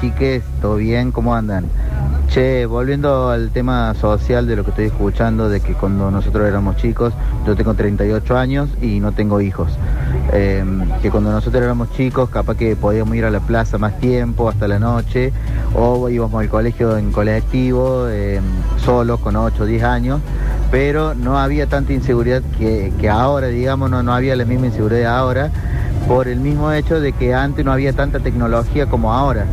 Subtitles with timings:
[0.00, 1.12] Chiques, ¿todo bien?
[1.12, 1.64] ¿Cómo andan?
[2.28, 6.76] Che, volviendo al tema social de lo que estoy escuchando, de que cuando nosotros éramos
[6.76, 7.12] chicos,
[7.46, 9.72] yo tengo 38 años y no tengo hijos,
[10.32, 10.64] eh,
[11.02, 14.68] que cuando nosotros éramos chicos capaz que podíamos ir a la plaza más tiempo, hasta
[14.68, 15.32] la noche,
[15.74, 18.40] o íbamos al colegio en colectivo, eh,
[18.84, 20.20] solos, con 8 o 10 años,
[20.70, 25.18] pero no había tanta inseguridad que, que ahora, digamos, no, no había la misma inseguridad
[25.18, 25.50] ahora,
[26.06, 29.46] por el mismo hecho de que antes no había tanta tecnología como ahora.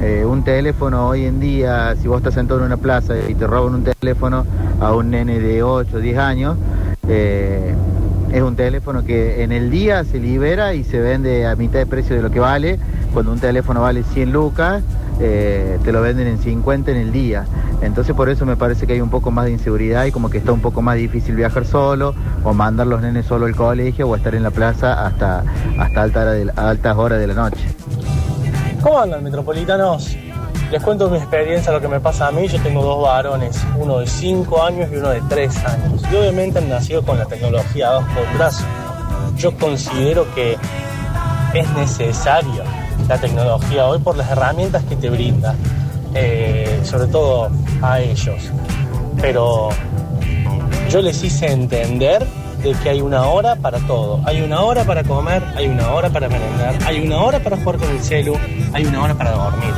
[0.00, 3.48] Eh, un teléfono hoy en día, si vos estás sentado en una plaza y te
[3.48, 4.46] roban un teléfono
[4.80, 6.56] a un nene de 8 o 10 años,
[7.08, 7.74] eh,
[8.30, 11.86] es un teléfono que en el día se libera y se vende a mitad de
[11.86, 12.78] precio de lo que vale.
[13.12, 14.84] Cuando un teléfono vale 100 lucas,
[15.18, 17.46] eh, te lo venden en 50 en el día.
[17.82, 20.38] Entonces por eso me parece que hay un poco más de inseguridad y como que
[20.38, 24.14] está un poco más difícil viajar solo o mandar los nenes solo al colegio o
[24.14, 25.42] estar en la plaza hasta,
[25.78, 27.66] hasta altas horas de la noche.
[28.82, 30.16] ¿Cómo andan, metropolitanos?
[30.70, 32.46] Les cuento mi experiencia, lo que me pasa a mí.
[32.46, 36.02] Yo tengo dos varones, uno de 5 años y uno de 3 años.
[36.12, 38.64] Y obviamente han nacido con la tecnología bajo el brazo.
[39.36, 40.56] Yo considero que
[41.54, 42.62] es necesaria
[43.08, 45.54] la tecnología hoy por las herramientas que te brinda,
[46.14, 47.50] eh, sobre todo
[47.82, 48.50] a ellos.
[49.20, 49.70] Pero
[50.88, 52.24] yo les hice entender
[52.62, 54.20] de que hay una hora para todo.
[54.24, 57.76] Hay una hora para comer, hay una hora para merendar, hay una hora para jugar
[57.78, 58.34] con el celu,
[58.72, 59.74] hay una hora para dormir.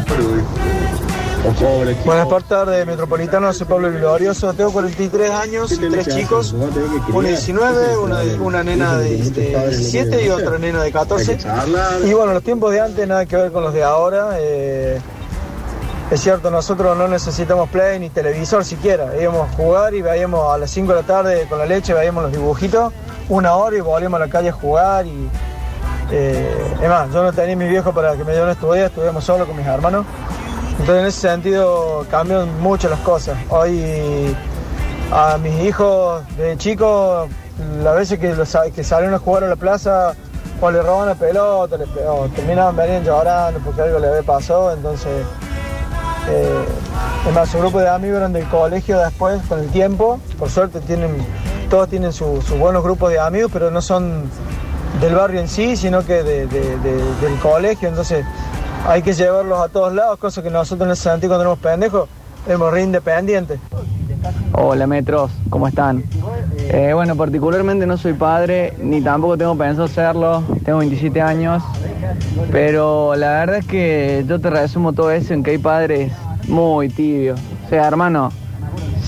[2.05, 7.97] Buenas tardes, Metropolitano, soy Pablo Glorioso, tengo 43 años, tres chicos, uno de 19,
[8.41, 11.39] una, nena de, de 17 y otra nena de 14.
[12.05, 14.37] Y bueno, los tiempos de antes nada que ver con los de ahora.
[14.39, 15.01] eh,
[16.11, 19.17] es cierto, nosotros no necesitamos play ni televisor siquiera.
[19.21, 22.25] Íbamos a jugar y veíamos a las 5 de la tarde con la leche, veíamos
[22.25, 22.93] los dibujitos,
[23.29, 25.07] una hora y volvíamos a la calle a jugar.
[25.07, 25.31] Y,
[26.11, 29.47] eh, es más, yo no tenía mi viejo para que me a estudiar, estudiamos solo
[29.47, 30.05] con mis hermanos.
[30.81, 33.39] Entonces en ese sentido cambian mucho las cosas.
[33.49, 34.35] Hoy
[35.13, 37.29] a mis hijos de chicos,
[37.85, 40.17] las veces que, los, salen a jugar a la plaza,
[40.61, 44.73] o le roban la pelota, le, o terminaban venían llorando porque algo le había pasado,
[44.73, 45.25] entonces...
[46.31, 46.65] Eh,
[47.29, 50.21] es más, su grupo de amigos eran del colegio después, con el tiempo.
[50.39, 51.11] Por suerte tienen,
[51.69, 54.25] todos tienen su- sus buenos grupos de amigos, pero no son
[55.01, 57.89] del barrio en sí, sino que de- de- de- del colegio.
[57.89, 58.25] Entonces
[58.87, 62.09] hay que llevarlos a todos lados, cosa que nosotros en ese sentido cuando éramos pendejos,
[62.47, 63.59] éramos re independientes.
[64.53, 66.05] Hola Metros, ¿cómo están?
[66.59, 71.63] Eh, bueno, particularmente no soy padre, ni tampoco tengo pensado serlo, tengo 27 años,
[72.51, 76.13] pero la verdad es que yo te resumo todo eso en que hay padres
[76.49, 77.39] muy tibios.
[77.67, 78.31] O sea, hermano,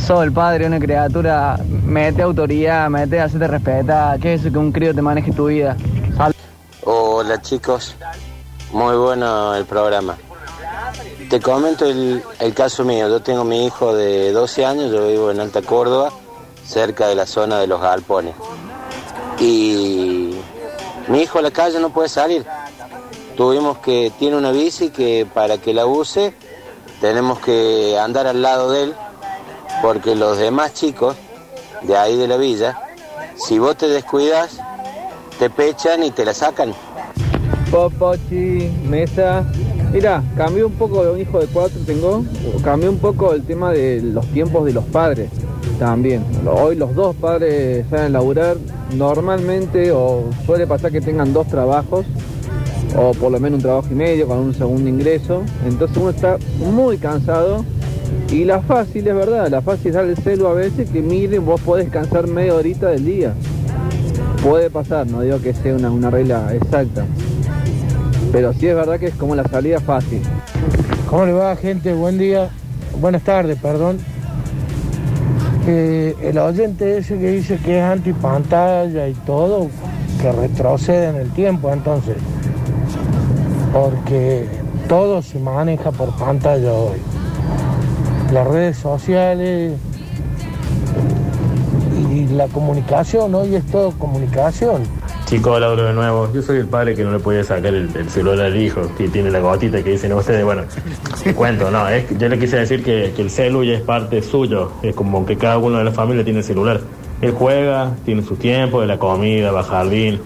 [0.07, 4.59] sos el padre de una criatura, mete autoridad, mete hacerte respetar, ¿qué es eso que
[4.59, 5.77] un crío te maneje tu vida?
[6.17, 6.35] Sal-
[6.85, 7.97] Hola chicos,
[8.73, 10.17] muy bueno el programa.
[11.31, 13.09] Te comento el, el caso mío.
[13.09, 16.11] Yo tengo mi hijo de 12 años, yo vivo en Alta Córdoba,
[16.67, 18.35] cerca de la zona de los galpones.
[19.39, 20.35] Y
[21.09, 22.45] mi hijo a la calle no puede salir.
[23.37, 26.35] Tuvimos que, tiene una bici que para que la use
[27.01, 28.95] tenemos que andar al lado de él,
[29.81, 31.17] porque los demás chicos
[31.83, 32.79] de ahí de la villa,
[33.35, 34.61] si vos te descuidas,
[35.39, 36.75] te pechan y te la sacan.
[37.71, 39.45] Popochi, mesa.
[39.93, 42.25] Mira, cambió un poco un hijo de cuatro tengo,
[42.63, 45.31] cambió un poco el tema de los tiempos de los padres
[45.79, 46.25] también.
[46.47, 48.57] Hoy los dos padres salen a laburar
[48.95, 52.07] normalmente o suele pasar que tengan dos trabajos
[52.97, 55.43] o por lo menos un trabajo y medio con un segundo ingreso.
[55.67, 57.65] Entonces uno está muy cansado
[58.31, 61.45] y la fácil es verdad, la fácil es darle el celu a veces que miren,
[61.45, 63.35] vos podés descansar media horita del día.
[64.43, 67.05] Puede pasar, no digo que sea una, una regla exacta.
[68.33, 70.23] Pero sí es verdad que es como la salida fácil.
[71.09, 71.93] ¿Cómo le va, gente?
[71.93, 72.49] Buen día.
[72.99, 73.99] Buenas tardes, perdón.
[75.67, 79.69] Eh, el oyente ese que dice que es antipantalla y todo,
[80.21, 82.17] que retrocede en el tiempo, entonces.
[83.73, 84.47] Porque
[84.89, 86.99] todo se maneja por pantalla hoy.
[88.33, 89.75] Las redes sociales
[92.13, 94.83] y la comunicación, hoy es todo comunicación.
[95.27, 96.31] Chicos, Lauro de nuevo.
[96.35, 99.09] Yo soy el padre que no le podía sacar el, el celular al hijo, que
[99.09, 100.65] tiene la gotita que dicen ustedes, bueno,
[101.35, 104.95] cuento, no, es, yo le quise decir que, el celu ya es parte suyo, es
[104.95, 106.81] como que cada uno de la familia tiene celular.
[107.21, 110.21] Él juega, tiene su tiempo de la comida, va al jardín,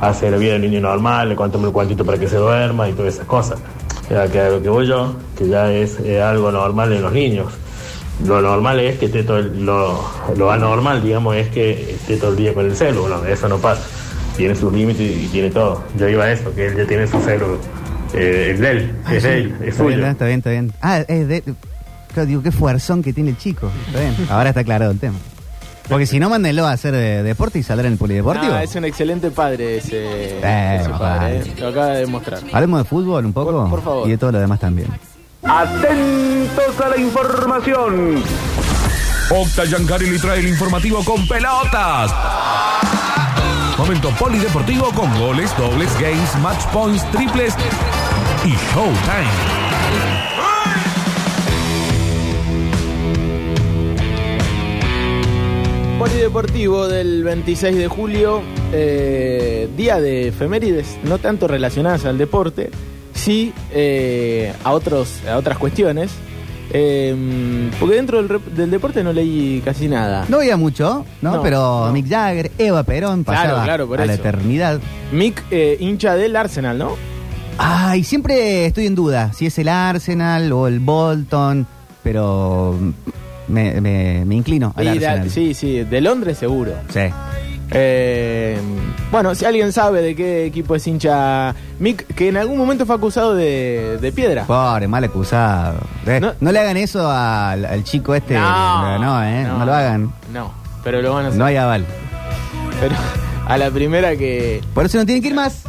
[0.00, 2.92] hace la vida del niño normal, le cuenta un cuantito para que se duerma y
[2.92, 3.58] todas esas cosas.
[4.10, 7.12] Ya que a lo que voy yo, que ya es eh, algo normal en los
[7.12, 7.52] niños.
[8.26, 10.02] Lo normal es que esté todo el- lo,
[10.36, 13.58] lo anormal, digamos, es que esté todo el día con el celu, no, eso no
[13.58, 13.82] pasa.
[14.36, 15.82] Tiene sus límites y tiene todo.
[15.98, 17.58] Yo iba a eso, que él ya tiene su celu
[18.14, 19.28] Eh, es de él, Ah, es sí.
[19.28, 20.06] él, es Está bien, suyo.
[20.08, 20.72] está bien, está bien.
[20.80, 21.42] Ah, es de...
[22.14, 23.70] Claro, digo, qué fuerzón que tiene el chico.
[23.88, 24.14] Está bien.
[24.30, 25.18] Ahora está aclarado el tema.
[25.88, 28.52] Porque si no, mándenlo a hacer eh, deporte y saldrá en el polideportivo.
[28.52, 31.54] Ah, es un excelente padre ese, Eh, ese padre, eh.
[31.58, 32.40] Lo acaba de demostrar.
[32.52, 33.52] Hablemos de fútbol un poco.
[33.52, 34.06] Por- por favor.
[34.08, 34.88] Y de todo lo demás también.
[35.42, 38.22] Atentos a la información.
[39.30, 42.10] Octa Yancari le trae el informativo con pelotas.
[43.78, 47.54] Momento polideportivo con goles, dobles, games, match points, triples
[48.44, 49.67] y showtime.
[55.98, 58.40] Polideportivo del 26 de julio,
[58.72, 62.70] eh, día de efemérides, no tanto relacionadas al deporte,
[63.14, 66.12] sí eh, a, otros, a otras cuestiones.
[66.70, 70.24] Eh, porque dentro del, deporte no leí casi nada.
[70.28, 71.36] No veía mucho, ¿no?
[71.36, 71.92] No, Pero no.
[71.92, 74.80] Mick Jagger, Eva Perón, Claro, pasaba claro, por a la eternidad.
[75.10, 76.92] Mick, eh, hincha del Arsenal, ¿no?
[77.58, 81.66] Ay, siempre estoy en duda si es el Arsenal o el Bolton,
[82.04, 82.78] pero
[83.48, 85.30] me, me- me inclino al Y de- Arsenal.
[85.30, 86.72] sí, sí, de Londres seguro.
[86.92, 87.00] Sí.
[87.70, 88.58] Eh,
[89.12, 92.96] bueno, si alguien sabe de qué equipo es hincha Mick, que en algún momento fue
[92.96, 94.44] acusado de, de piedra.
[94.46, 95.78] Pobre, mal acusado.
[96.06, 98.34] Eh, No- No, le hagan eso al, al chico este.
[98.34, 99.44] No, no, ¿eh?
[99.44, 99.66] No, no.
[99.66, 100.12] lo hagan.
[100.32, 100.52] No,
[100.82, 101.38] pero lo van a hacer.
[101.38, 101.84] No hay aval.
[102.80, 102.94] Pero
[103.46, 104.62] a la primera que.
[104.72, 105.64] Por eso no tienen que ir más.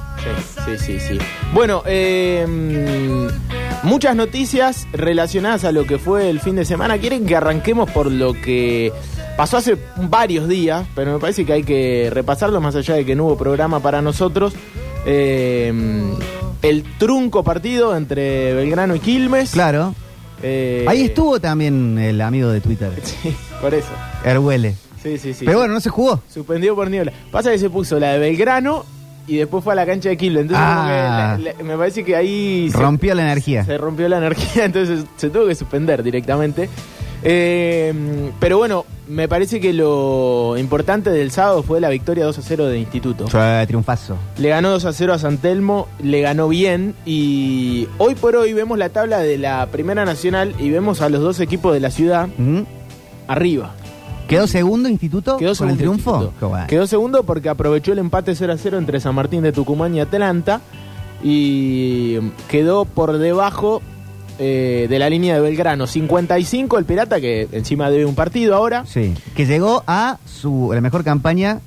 [0.65, 0.99] Sí, sí, sí.
[0.99, 1.19] sí.
[1.53, 3.27] Bueno, eh, mm,
[3.83, 6.97] muchas noticias relacionadas a lo que fue el fin de semana.
[6.97, 8.91] Quieren que arranquemos por lo que
[9.37, 13.15] pasó hace varios días, pero me parece que hay que repasarlo más allá de que
[13.15, 14.53] no hubo programa para nosotros.
[15.05, 15.73] Eh,
[16.61, 19.51] el trunco partido entre Belgrano y Quilmes.
[19.51, 19.95] Claro.
[20.41, 23.89] Eh, Ahí estuvo también el amigo de Twitter, Sí, por eso.
[24.23, 24.75] Erhuele.
[25.01, 25.45] Sí, sí, sí.
[25.45, 26.21] Pero bueno, no se jugó.
[26.31, 27.13] Suspendido por niebla.
[27.31, 28.85] Pasa que se puso la de Belgrano
[29.27, 30.43] y después fue a la cancha de Quilmes.
[30.43, 31.37] Entonces, como que Ah.
[31.39, 32.69] la- la- me parece que ahí.
[32.71, 33.63] se- Rompió la energía.
[33.65, 36.69] Se rompió la energía, entonces se tuvo que suspender directamente.
[37.21, 37.93] Eh,
[38.39, 42.67] pero bueno, me parece que lo importante del sábado fue la victoria 2 a 0
[42.67, 43.27] de Instituto.
[43.27, 44.15] Fue triunfazo.
[44.37, 48.53] Le ganó 2 a 0 a San Telmo, le ganó bien y hoy por hoy
[48.53, 51.91] vemos la tabla de la Primera Nacional y vemos a los dos equipos de la
[51.91, 52.29] ciudad
[53.27, 53.73] arriba.
[54.29, 56.33] ¿Quedó segundo Instituto Quedó con el triunfo?
[56.67, 59.99] Quedó segundo porque aprovechó el empate 0 a 0 entre San Martín de Tucumán y
[59.99, 60.61] Atlanta
[61.23, 63.81] y quedó por debajo
[64.37, 65.87] eh, de la línea de Belgrano.
[65.87, 68.85] 55 el Pirata que encima debe un partido ahora.
[68.85, 69.13] Sí.
[69.35, 71.59] Que llegó a su la mejor campaña,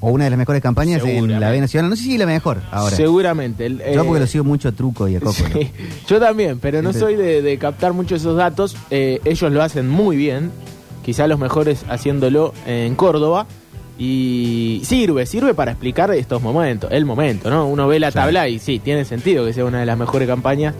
[0.00, 1.90] o una de las mejores campañas en la B Nacional.
[1.90, 2.96] No sé si la mejor ahora.
[2.96, 3.66] Seguramente.
[3.66, 5.36] El, Yo eh, porque lo sigo mucho a Truco y a Coco.
[6.08, 8.76] yo también, pero no soy de, de captar mucho esos datos.
[8.90, 10.50] Eh, ellos lo hacen muy bien,
[11.08, 13.46] quizá los mejores haciéndolo en Córdoba.
[13.98, 17.66] Y sirve, sirve para explicar estos momentos, el momento, ¿no?
[17.66, 20.74] Uno ve la tabla y sí, tiene sentido que sea una de las mejores campañas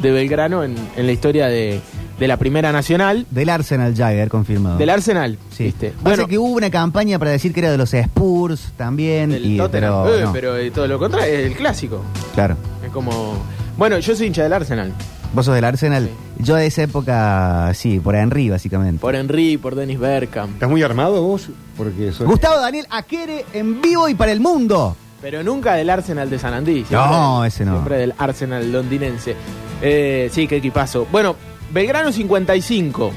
[0.00, 1.80] de Belgrano en, en la historia de,
[2.20, 3.26] de la Primera Nacional.
[3.32, 4.78] Del Arsenal Jagger, confirmado.
[4.78, 5.64] Del Arsenal, Sí.
[5.64, 5.92] ¿viste?
[6.00, 9.30] Bueno, que hubo una campaña para decir que era de los Spurs también.
[9.30, 10.32] del y- Tottenham, pero, eh, no.
[10.32, 12.00] pero eh, todo lo contrario, es el clásico.
[12.34, 12.56] Claro.
[12.86, 13.34] Es como...
[13.76, 14.92] Bueno, yo soy hincha del Arsenal.
[15.34, 16.10] Vos sos del Arsenal.
[16.38, 19.00] Yo de esa época, sí, por Henry, básicamente.
[19.00, 20.52] Por Henry, por Dennis Bergkamp.
[20.54, 21.48] ¿Estás muy armado vos?
[21.76, 24.94] Porque sos- Gustavo Daniel Aquere en vivo y para el mundo.
[25.22, 27.72] Pero nunca del Arsenal de San siempre- No, ese no.
[27.72, 29.34] Siempre del Arsenal londinense.
[29.80, 31.06] Eh, sí, qué equipazo.
[31.10, 31.36] Bueno,
[31.72, 33.10] Belgrano 55.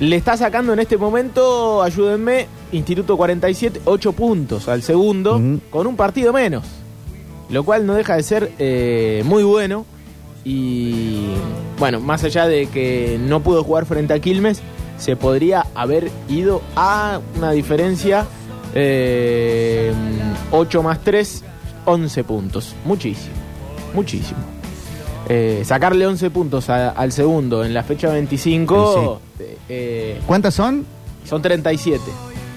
[0.00, 5.96] Le está sacando en este momento, ayúdenme, Instituto 47, 8 puntos al segundo, con un
[5.96, 6.64] partido menos.
[7.48, 9.86] Lo cual no deja de ser eh, muy bueno.
[10.44, 11.26] Y
[11.78, 14.60] bueno, más allá de que no pudo jugar frente a Quilmes,
[14.98, 18.26] se podría haber ido a una diferencia
[18.74, 19.92] eh,
[20.50, 21.42] 8 más 3,
[21.86, 22.74] 11 puntos.
[22.84, 23.34] Muchísimo,
[23.94, 24.40] muchísimo.
[25.28, 29.20] Eh, sacarle 11 puntos a- al segundo en la fecha 25
[29.70, 30.84] eh, ¿Cuántas son?
[31.24, 31.98] son 37.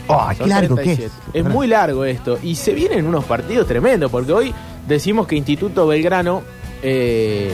[0.10, 0.98] ¡Oh, qué Son largo que es!
[0.98, 1.12] 37.
[1.40, 2.38] Es muy largo esto.
[2.44, 4.54] Y se vienen unos partidos tremendos, porque hoy
[4.88, 6.42] decimos que Instituto Belgrano
[6.84, 7.54] eh,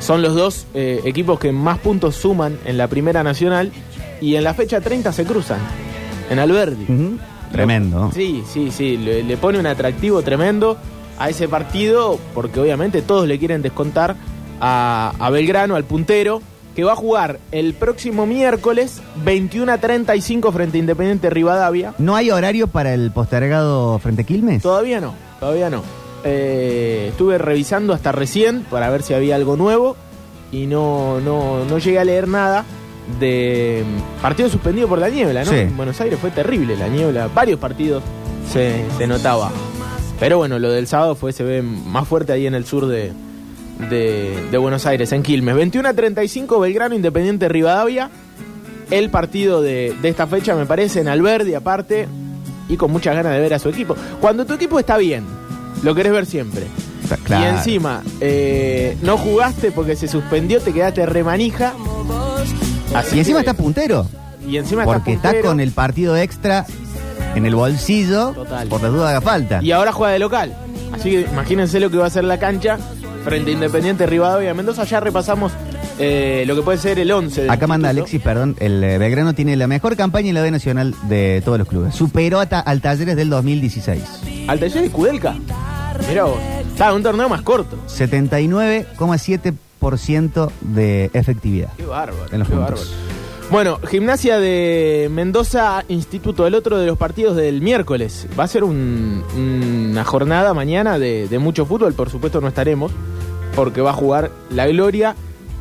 [0.00, 3.72] son los dos eh, equipos que más puntos suman en la Primera Nacional.
[4.20, 5.58] Y en la fecha 30 se cruzan.
[6.30, 6.86] En Alberdi.
[7.52, 8.10] Tremendo.
[8.14, 8.96] Sí, sí, sí.
[8.96, 10.78] Le, le pone un atractivo tremendo
[11.18, 14.16] a ese partido, porque obviamente todos le quieren descontar
[14.60, 16.40] a, a Belgrano, al puntero,
[16.74, 21.94] que va a jugar el próximo miércoles 21 a 35 frente a Independiente Rivadavia.
[21.98, 24.62] ¿No hay horario para el postergado frente a Quilmes?
[24.62, 25.82] Todavía no, todavía no.
[26.24, 29.94] Eh, estuve revisando hasta recién para ver si había algo nuevo
[30.50, 32.64] y no, no, no llegué a leer nada
[33.20, 35.50] de mm, partido suspendido por la niebla, ¿no?
[35.50, 35.56] Sí.
[35.58, 38.02] En Buenos Aires fue terrible la niebla, varios partidos
[38.50, 39.50] se, se notaba.
[40.18, 43.12] Pero bueno, lo del sábado fue, se ve más fuerte ahí en el sur de,
[43.90, 45.54] de, de Buenos Aires, en Quilmes.
[45.54, 48.10] 21 a 35, Belgrano Independiente Rivadavia.
[48.90, 52.06] El partido de, de esta fecha, me parece, en Alberdi, aparte,
[52.68, 53.96] y con muchas ganas de ver a su equipo.
[54.20, 55.24] Cuando tu equipo está bien,
[55.82, 56.62] lo querés ver siempre.
[57.24, 57.44] claro.
[57.44, 61.74] Y encima, eh, no jugaste porque se suspendió, te quedaste remanija.
[62.94, 64.06] Así y encima que- está puntero.
[64.46, 66.66] Y encima Porque está, está con el partido extra
[67.34, 68.32] en el bolsillo.
[68.32, 68.68] Total.
[68.68, 69.62] Por la duda haga falta.
[69.62, 70.54] Y ahora juega de local.
[70.92, 72.78] Así que imagínense lo que va a ser la cancha
[73.24, 74.84] frente a Independiente Rivadavia Mendoza.
[74.84, 75.52] Ya repasamos
[75.98, 77.42] eh, lo que puede ser el 11.
[77.42, 77.88] del Acá manda.
[77.90, 81.58] Alexis, perdón, el eh, Belgrano tiene la mejor campaña en la B Nacional de todos
[81.58, 81.94] los clubes.
[81.94, 84.02] Superó a ta- al Talleres del 2016.
[84.48, 85.34] Al taller de Kudelka.
[86.08, 86.38] Mira vos.
[86.72, 87.76] Está un torneo más corto.
[87.88, 91.68] 79,7% de efectividad.
[91.76, 92.26] Qué bárbaro.
[92.32, 92.90] En los qué puntos.
[92.90, 93.14] bárbaro.
[93.50, 98.26] Bueno, gimnasia de Mendoza, Instituto, el otro de los partidos del miércoles.
[98.38, 102.90] Va a ser un- una jornada mañana de, de mucho fútbol, por supuesto no estaremos,
[103.54, 105.14] porque va a jugar la Gloria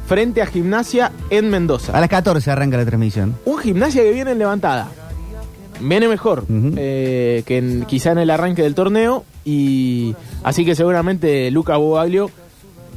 [0.06, 1.96] frente a Gimnasia en Mendoza.
[1.96, 3.36] A las 14 arranca la transmisión.
[3.46, 4.90] Un gimnasia que viene en levantada.
[5.80, 6.46] Viene mejor
[6.78, 9.26] eh, que en- quizá en el arranque del torneo.
[9.46, 12.30] Y así que seguramente Luca Bobaglio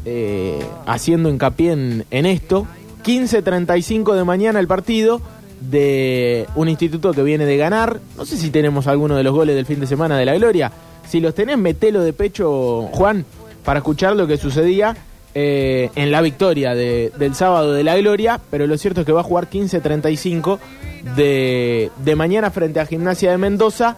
[0.05, 2.67] eh, haciendo hincapié en, en esto.
[3.05, 5.21] 15.35 de mañana el partido
[5.61, 8.01] de un instituto que viene de ganar.
[8.17, 10.71] No sé si tenemos alguno de los goles del fin de semana de la Gloria.
[11.09, 13.25] Si los tenés, metelo de pecho, Juan,
[13.65, 14.97] para escuchar lo que sucedía
[15.39, 18.41] eh, en la victoria de- del sábado de la Gloria.
[18.51, 20.59] Pero lo cierto es que va a jugar 15.35
[21.15, 23.97] de, de mañana frente a Gimnasia de Mendoza.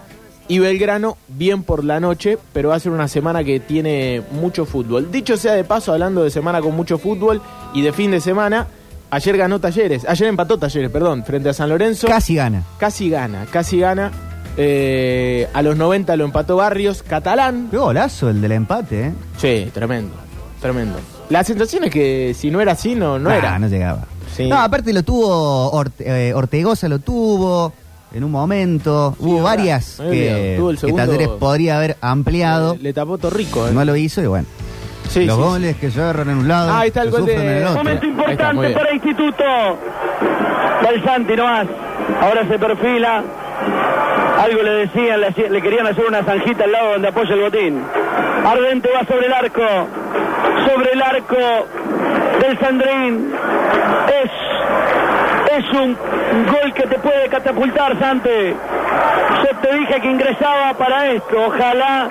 [0.50, 4.64] Y Belgrano, bien por la noche, pero va a ser una semana que tiene mucho
[4.64, 5.12] fútbol.
[5.12, 7.40] Dicho sea de paso, hablando de semana con mucho fútbol
[7.74, 8.66] y de fin de semana,
[9.10, 12.08] ayer ganó Talleres, ayer empató Talleres, perdón, frente a San Lorenzo.
[12.08, 12.62] Casi gana.
[12.78, 14.10] Casi gana, casi gana.
[14.56, 17.68] Eh, a los 90 lo empató Barrios, catalán.
[17.70, 19.12] Qué golazo el del empate, ¿eh?
[19.36, 20.14] Sí, tremendo,
[20.60, 20.98] tremendo.
[21.30, 23.58] La sensación es que si no era así, no, no Ah, era.
[23.58, 24.04] No llegaba.
[24.34, 24.48] Sí.
[24.48, 27.72] No, aparte lo tuvo Orte- eh, Ortegoza, lo tuvo
[28.14, 29.14] en un momento.
[29.18, 32.74] Hubo verdad, varias que, Tuvo el que segundo- Talleres podría haber ampliado.
[32.76, 33.66] Le, le tapó Torrico.
[33.68, 33.72] eh.
[33.72, 34.46] No lo hizo y bueno.
[35.08, 36.70] Sí, Los sí, goles que se agarran en un lado.
[36.70, 37.78] Ah, ahí está el gol de- en el otro.
[37.78, 38.74] Momento está, importante bien.
[38.74, 39.44] para Instituto.
[40.86, 41.66] Del Santi nomás.
[42.20, 43.24] Ahora se perfila.
[44.38, 47.82] Algo le decían, le, le querían hacer una zanjita al lado donde apoya el botín.
[48.46, 49.62] Ardente va sobre el arco.
[50.68, 51.36] Sobre el arco
[52.40, 53.32] del Sandrín.
[54.22, 54.30] Es,
[55.58, 55.96] es un
[56.46, 58.28] gol que te puede catapultar, Santi.
[58.30, 61.46] Yo te dije que ingresaba para esto.
[61.46, 62.10] Ojalá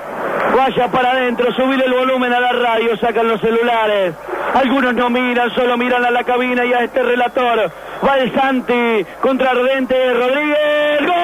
[0.56, 4.14] vaya para adentro, subir el volumen a la radio, sacan los celulares.
[4.54, 7.70] Algunos no miran, solo miran a la cabina y a este relator.
[8.06, 11.00] Va el Santi contra Ardente Rodríguez.
[11.00, 11.18] ¡Gol!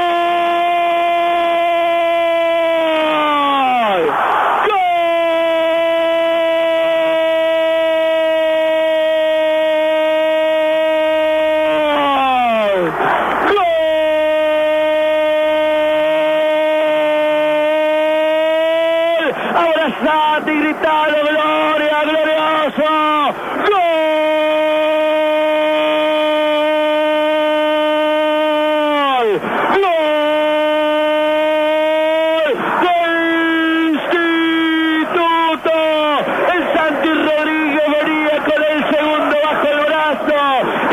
[17.95, 19.35] ¡Gol!
[19.57, 22.89] Abrazate y gritalo, Gloria, glorioso.
[23.71, 24.05] ¡Gol!
[29.81, 30.01] ¡Gol!
[32.83, 33.15] ¡Del
[33.95, 35.75] Instituto!
[36.55, 40.41] El Santi Rodríguez venía con el segundo bajo el brazo.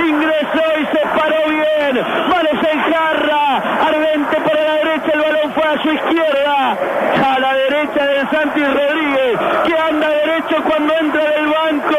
[0.06, 1.94] Ingresó y se paró bien.
[2.30, 3.46] Manos en jarra.
[3.88, 5.10] Ardente para la derecha.
[5.14, 6.78] El balón fue a su izquierda.
[7.24, 9.40] A la derecha del Santi Rodríguez.
[9.66, 11.98] Que anda derecho cuando entra del banco.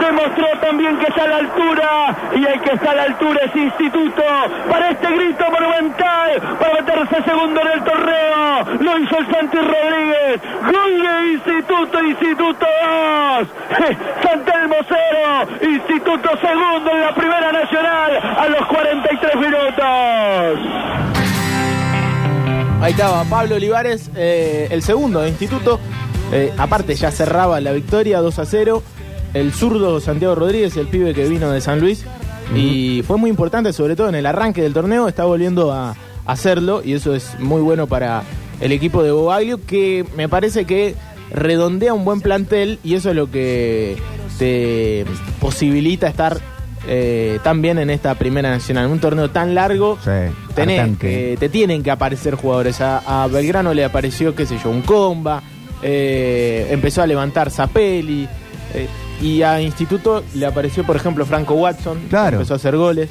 [0.00, 2.14] Demostró también que está a la altura.
[2.34, 4.22] Y el que está a la altura es Instituto.
[4.68, 6.56] Para este grito monumental.
[6.58, 8.64] Para meterse segundo en el torneo.
[8.80, 10.40] Lo hizo el Santi Rodríguez.
[10.64, 12.04] Gol de Instituto.
[12.04, 13.48] Instituto 2.
[14.22, 15.70] Santelmo 0.
[15.72, 18.16] Instituto segundo en la primera nacional.
[18.38, 21.00] A los 43 minutos.
[22.82, 25.78] Ahí estaba Pablo Olivares, eh, el segundo de instituto.
[26.32, 28.82] Eh, aparte, ya cerraba la victoria 2 a 0.
[29.34, 32.06] El zurdo Santiago Rodríguez, el pibe que vino de San Luis.
[32.54, 35.08] Y fue muy importante, sobre todo en el arranque del torneo.
[35.08, 35.94] Está volviendo a
[36.26, 38.22] hacerlo y eso es muy bueno para
[38.60, 40.94] el equipo de Bobaglio, que me parece que
[41.32, 43.96] redondea un buen plantel y eso es lo que
[44.38, 45.04] te
[45.40, 46.38] posibilita estar
[46.88, 48.86] eh, tan bien en esta primera nacional.
[48.86, 49.98] En un torneo tan largo,
[50.54, 52.80] tenés, eh, te tienen que aparecer jugadores.
[52.80, 55.42] A, a Belgrano le apareció, qué sé yo, un comba,
[55.82, 58.28] eh, empezó a levantar Zapelli,
[58.74, 58.86] eh,
[59.20, 62.36] y a Instituto le apareció, por ejemplo, Franco Watson, Claro.
[62.38, 63.08] empezó a hacer goles.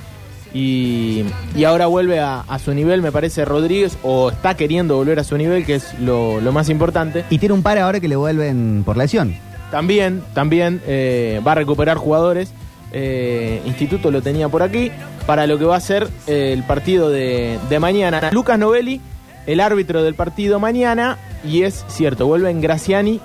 [0.54, 1.26] Y,
[1.56, 5.24] y ahora vuelve a, a su nivel, me parece, Rodríguez, o está queriendo volver a
[5.24, 7.24] su nivel, que es lo, lo más importante.
[7.30, 9.36] Y tiene un par ahora que le vuelven por lesión.
[9.70, 12.52] también, también eh, va a recuperar jugadores.
[12.92, 14.92] Eh, Instituto lo tenía por aquí
[15.28, 18.32] para lo que va a ser eh, el partido de, de mañana.
[18.32, 19.00] Lucas Novelli,
[19.46, 23.22] el árbitro del partido mañana, y es cierto, vuelven Graciani,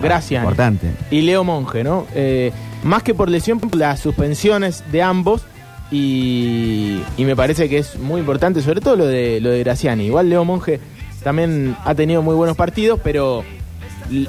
[0.00, 0.90] Graciani Importante.
[1.10, 2.06] y Leo Monge, ¿no?
[2.14, 5.42] Eh, más que por lesión, las suspensiones de ambos.
[5.92, 10.06] Y, y me parece que es muy importante, sobre todo lo de, lo de Graciani.
[10.06, 10.78] Igual Leo Monge
[11.24, 13.42] también ha tenido muy buenos partidos, pero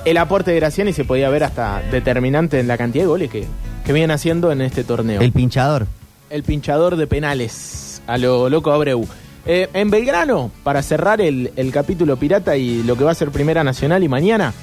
[0.06, 3.46] el aporte de Graciani se podía ver hasta determinante en la cantidad de goles que,
[3.86, 5.22] que viene haciendo en este torneo.
[5.22, 5.88] El pinchador.
[6.32, 9.06] El pinchador de penales, a lo loco Abreu.
[9.46, 13.30] Eh, en Belgrano, para cerrar el, el capítulo pirata y lo que va a ser
[13.32, 14.53] Primera Nacional y mañana,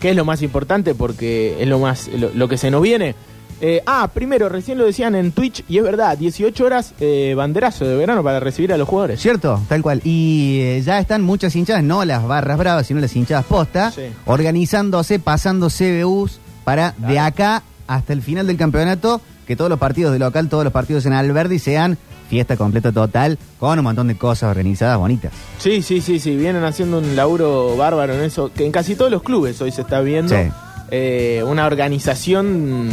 [0.00, 3.14] que es lo más importante porque es lo más lo, lo que se nos viene.
[3.62, 7.86] Eh, ah, primero, recién lo decían en Twitch y es verdad, 18 horas eh, banderazo
[7.86, 9.18] de verano para recibir a los jugadores.
[9.18, 9.58] ¿Cierto?
[9.66, 10.02] Tal cual.
[10.04, 14.02] Y eh, ya están muchas hinchadas, no las barras bravas, sino las hinchadas posta, Sí.
[14.26, 20.12] organizándose, pasando CBUs para de acá hasta el final del campeonato, que todos los partidos
[20.12, 21.96] de local, todos los partidos en Alberdi sean
[22.28, 25.32] fiesta completa total, con un montón de cosas organizadas bonitas.
[25.58, 29.10] Sí, sí, sí, sí, vienen haciendo un laburo bárbaro en eso, que en casi todos
[29.10, 30.50] los clubes hoy se está viendo Sí.
[30.90, 32.90] eh, una organización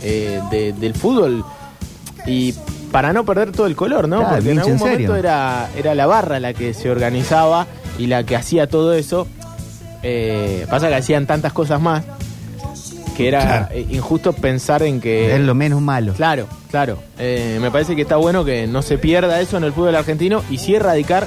[0.00, 1.44] eh, de- del fútbol
[2.26, 2.54] y
[2.92, 4.18] para no perder todo el color, ¿no?
[4.20, 7.66] Claro, Porque en algún en momento era, era la barra la que se organizaba
[7.98, 9.26] y la que hacía todo eso.
[10.04, 12.04] Eh, pasa que hacían tantas cosas más
[13.18, 13.84] que era Claro.
[13.90, 15.34] injusto pensar en que...
[15.34, 16.12] es lo menos malo.
[16.14, 16.98] Claro, claro.
[17.18, 20.44] Eh, me parece que está bueno que no se pierda eso en el fútbol argentino
[20.48, 21.26] y sí erradicar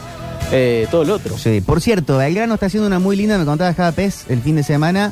[0.54, 1.38] eh, todo lo otro.
[1.38, 4.56] Sí, por cierto, Belgrano está haciendo una muy linda, me contaba Java Pez el fin
[4.56, 5.12] de semana,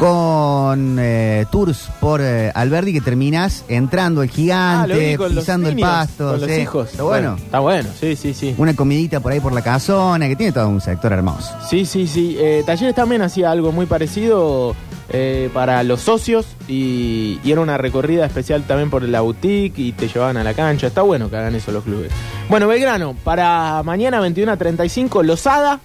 [0.00, 5.34] con eh, tours por eh, Alberdi que terminás entrando el Ah, gigante, lo vi con
[5.34, 6.30] los pisando el niños, pasto.
[6.30, 6.56] Con los sí.
[6.62, 6.90] hijos.
[6.90, 7.36] Está bueno.
[7.36, 8.54] Está bueno, sí, sí, sí.
[8.56, 11.54] Una comidita por ahí por la casona, que tiene todo un sector hermoso.
[11.68, 12.34] Sí, sí, sí.
[12.40, 14.74] Eh, Talleres también hacía algo muy parecido
[15.10, 19.92] eh, para los socios y, y era una recorrida especial también por la boutique y
[19.92, 20.86] te llevaban a la cancha.
[20.86, 22.10] Está bueno que hagan eso los clubes.
[22.48, 25.80] Bueno, Belgrano, para mañana 21 a 35, Lozada,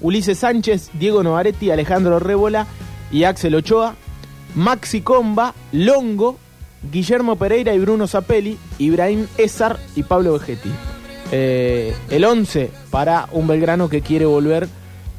[0.00, 2.66] Ulises Sánchez, Diego Novaretti, Alejandro Rébola
[3.12, 3.94] y Axel Ochoa,
[4.54, 6.38] Maxi Comba, Longo,
[6.90, 10.70] Guillermo Pereira y Bruno Zapelli, Ibrahim Ezar y Pablo Vegetti.
[11.30, 14.68] Eh, el 11 para un Belgrano que quiere volver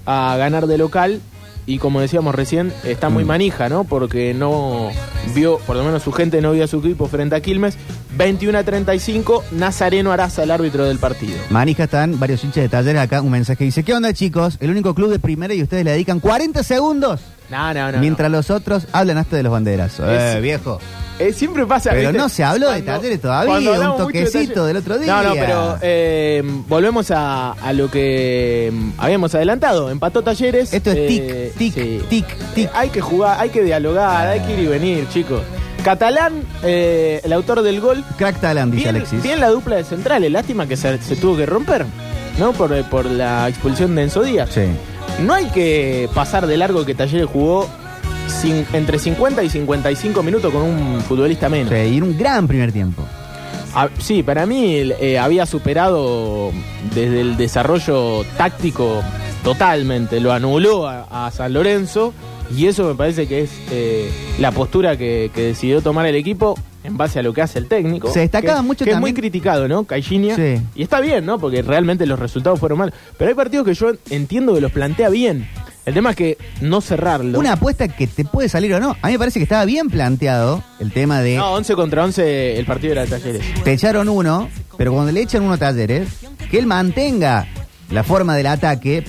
[0.06, 1.21] a ganar de local
[1.65, 3.84] y como decíamos recién, está muy manija, ¿no?
[3.86, 4.89] Porque no
[5.34, 7.78] vio, por lo menos su gente no vio a su equipo frente a Quilmes.
[8.15, 11.36] 21 a 35, Nazareno Araza, el árbitro del partido.
[11.49, 14.58] Manija están varios hinchas de talleres acá, un mensaje que dice, ¿qué onda chicos?
[14.60, 17.21] El único club de primera y ustedes le dedican 40 segundos.
[17.49, 17.99] No, no, no.
[17.99, 20.08] mientras los otros hablan hasta de los banderazos.
[20.10, 20.80] Es- Eh, viejo.
[21.19, 21.91] Eh, siempre pasa.
[21.91, 22.17] Pero ¿viste?
[22.17, 25.13] no se habló de talleres todavía, un toquecito del otro día.
[25.21, 29.89] No, no, pero eh, volvemos a, a lo que mm, habíamos adelantado.
[29.89, 30.73] Empató Talleres.
[30.73, 32.02] Esto es eh, tic, sí.
[32.10, 32.65] tic, tic.
[32.65, 35.41] Eh, hay que jugar, hay que dialogar, hay que ir y venir, chicos.
[35.84, 38.04] Catalán, eh, el autor del gol.
[38.17, 39.21] Crack talent, dice Bien, Alexis.
[39.21, 40.32] bien la dupla de centrales.
[40.32, 41.86] Lástima que se, se tuvo que romper,
[42.39, 42.54] ¿no?
[42.54, 44.49] Por, eh, por la expulsión de Enzo Díaz.
[44.54, 44.62] Sí.
[45.19, 47.69] No hay que pasar de largo que Talleres jugó
[48.73, 51.69] entre 50 y 55 minutos con un futbolista menos.
[51.69, 53.03] Sí, y era un gran primer tiempo.
[53.75, 56.51] Ah, sí, para mí eh, había superado
[56.93, 59.01] desde el desarrollo táctico
[59.43, 62.13] totalmente, lo anuló a, a San Lorenzo
[62.55, 66.55] y eso me parece que es eh, la postura que, que decidió tomar el equipo
[66.83, 68.12] en base a lo que hace el técnico.
[68.12, 69.86] Se destacaba que, mucho que es muy criticado, ¿no?
[69.86, 70.36] Caixinha.
[70.36, 70.62] Sí.
[70.75, 71.39] Y está bien, ¿no?
[71.39, 72.93] Porque realmente los resultados fueron malos.
[73.17, 75.47] Pero hay partidos que yo entiendo que los plantea bien.
[75.86, 77.39] El tema es que no cerrarlo.
[77.39, 78.96] Una apuesta que te puede salir o no.
[79.02, 82.58] A mí me parece que estaba bien planteado el tema de No, 11 contra 11
[82.58, 83.43] el partido era de Talleres.
[83.63, 86.08] te echaron uno, pero cuando le echan uno a Talleres,
[86.50, 87.48] que él mantenga
[87.89, 89.04] la forma del ataque,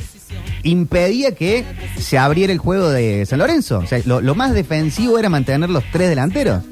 [0.65, 1.65] impedía que
[1.99, 3.79] se abriera el juego de San Lorenzo.
[3.79, 6.65] O sea, lo, lo más defensivo era mantener los tres delanteros.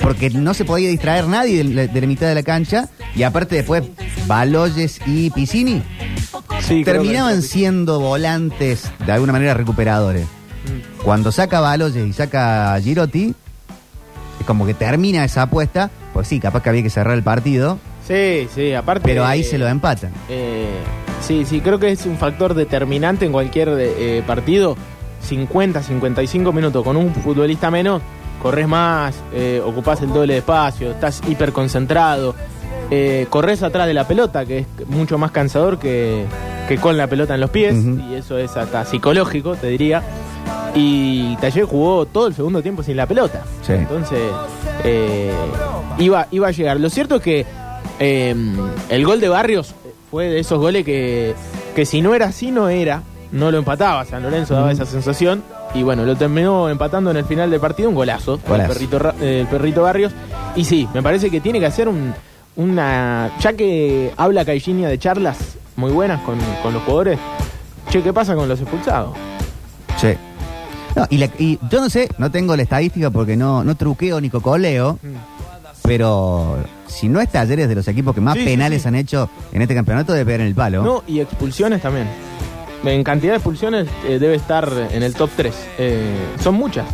[0.00, 2.88] Porque no se podía distraer nadie de la, de la mitad de la cancha.
[3.16, 3.82] Y aparte después,
[4.26, 5.82] Baloyes y Piscini
[6.66, 10.26] Sí, creo que- terminaban siendo volantes de alguna manera recuperadores.
[11.04, 13.34] Cuando saca Baloyes y saca Girotti,
[14.40, 15.90] es como que termina esa apuesta.
[16.14, 17.78] Pues sí, capaz que había que cerrar el partido.
[18.06, 19.02] Sí, sí, aparte.
[19.04, 20.12] Pero ahí se lo empatan.
[20.28, 20.68] Eh,
[21.20, 24.76] sí, sí, creo que es un factor determinante en cualquier eh, partido.
[25.22, 28.02] 50, 55 minutos con un futbolista menos,
[28.42, 32.34] corres más, eh, ocupás el doble de espacio, estás hiper concentrado,
[32.90, 36.24] eh, corres atrás de la pelota, que es mucho más cansador que,
[36.68, 40.02] que con la pelota en los pies, y eso es hasta psicológico, te diría.
[40.74, 43.42] Y Taller jugó todo el segundo tiempo sin la pelota.
[43.62, 43.72] Sí.
[43.74, 44.18] Entonces,
[44.82, 45.32] eh,
[45.98, 46.80] iba, iba a llegar.
[46.80, 47.46] Lo cierto es que
[48.00, 48.34] eh,
[48.88, 49.74] el gol de Barrios
[50.10, 51.34] fue de esos goles que,
[51.76, 53.02] que si no era así, no era.
[53.30, 54.04] no lo empataba.
[54.04, 55.42] San Lorenzo daba esa sensación.
[55.74, 58.72] Y bueno, lo terminó empatando en el final del partido, un golazo, Golazo.
[58.72, 60.12] El, perrito, el perrito Barrios.
[60.54, 62.14] Y sí, me parece que tiene que hacer un,
[62.56, 63.30] una.
[63.40, 65.38] Ya que habla Caixinha de charlas
[65.76, 67.18] muy buenas con, con los jugadores,
[67.90, 69.16] che, ¿qué pasa con los expulsados?
[70.00, 70.08] Sí.
[70.96, 74.20] No, y, la- y yo no sé, no tengo la estadística porque no, no truqueo
[74.20, 74.98] ni cocoleo,
[75.82, 78.88] pero si no es talleres de los equipos que más Sí, sí, penales sí.
[78.88, 80.82] han hecho en este campeonato, debe pegar en el palo.
[80.82, 82.06] No, y expulsiones también.
[82.84, 85.54] En cantidad de expulsiones eh, debe estar en el top 3.
[86.42, 86.86] son muchas.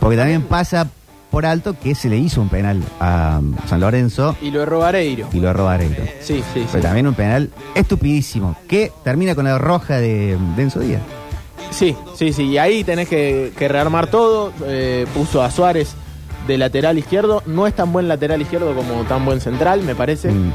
[0.00, 0.86] Porque también pasa
[1.30, 5.28] por alto que se le hizo un penal a San Lorenzo Y lo erró Vareiro.
[5.32, 6.04] y lo erró Vareiro.
[6.20, 6.66] Sí, sí, sí.
[6.72, 11.02] Pero también un penal estupidísimo, que termina con la roja de Denso Díaz.
[11.70, 12.44] Sí, sí, sí.
[12.44, 14.52] Y ahí tenés que, que rearmar todo.
[14.66, 15.94] Eh, puso a Suárez
[16.46, 17.42] de lateral izquierdo.
[17.46, 20.30] No es tan buen lateral izquierdo como tan buen central, me parece.
[20.30, 20.52] Mm.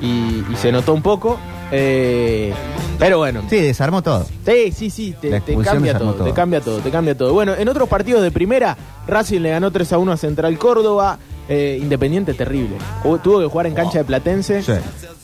[0.00, 1.38] Y, y se notó un poco.
[1.72, 2.52] Eh,
[2.98, 3.42] pero bueno.
[3.48, 4.26] Sí, desarmó todo.
[4.44, 6.28] Sí, sí, sí, te, La te expulsión cambia desarmó todo, todo.
[6.28, 7.32] te cambia todo, te cambia todo.
[7.32, 11.18] Bueno, en otros partidos de primera, Racing le ganó 3 a 1 a Central Córdoba,
[11.48, 12.76] eh, Independiente terrible.
[13.04, 14.72] Hubo- Tuvo que jugar en cancha de Platense Sí.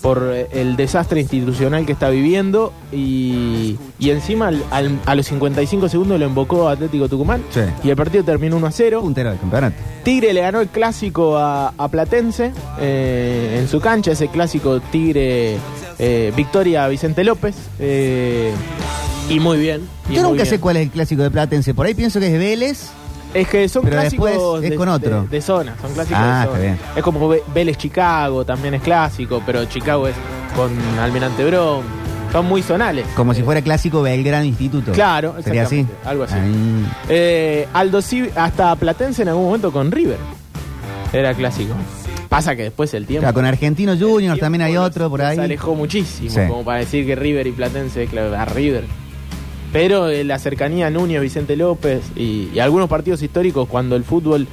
[0.03, 5.27] por eh, el desastre institucional que está viviendo y, y encima al- al- a los
[5.27, 7.61] 55 segundos lo invocó Atlético Tucumán Sí.
[7.85, 9.01] y el partido terminó 1 a 0.
[9.03, 9.77] Puntero del campeonato.
[10.03, 15.57] Tigre le ganó el clásico a, a Platense eh, en su cancha, ese clásico Tigre
[15.99, 17.55] eh, Victoria Vicente López.
[17.79, 18.53] eh,
[19.29, 19.83] y muy bien.
[20.09, 20.47] y Yo muy nunca bien.
[20.47, 21.73] sé cuál es el clásico de Platense.
[21.75, 22.91] Por ahí pienso que es Vélez.
[23.33, 25.23] Es que son Pero clásicos después es de, con otro.
[25.23, 26.59] de- de zona, son clásicos Ah, de está zona.
[26.61, 26.79] bien.
[26.97, 30.15] Es como Ve- Vélez Chicago, también es clásico, pero Chicago es
[30.57, 31.85] con Almirante Brown.
[32.33, 33.07] Son muy zonales.
[33.17, 34.93] Como si fuera clásico Belgrano Instituto.
[34.93, 35.81] Claro, Sería así.
[35.81, 36.35] exactamente, algo así.
[36.35, 36.87] Ahí.
[37.09, 40.19] Eh, Aldo Civi- hasta Platense en algún momento con River.
[41.13, 41.75] Era clásico.
[42.29, 43.23] Pasa que después el tiempo.
[43.23, 45.39] Claro, con Argentino Juniors el también hay tiempo otro por los ahí.
[45.39, 46.41] alejó muchísimo, Sí.
[46.49, 48.85] como para decir que River y Platense, claro, a River.
[49.73, 54.03] Pero eh, la cercanía a Núñez, Vicente López y, y algunos partidos históricos cuando el
[54.05, 54.47] fútbol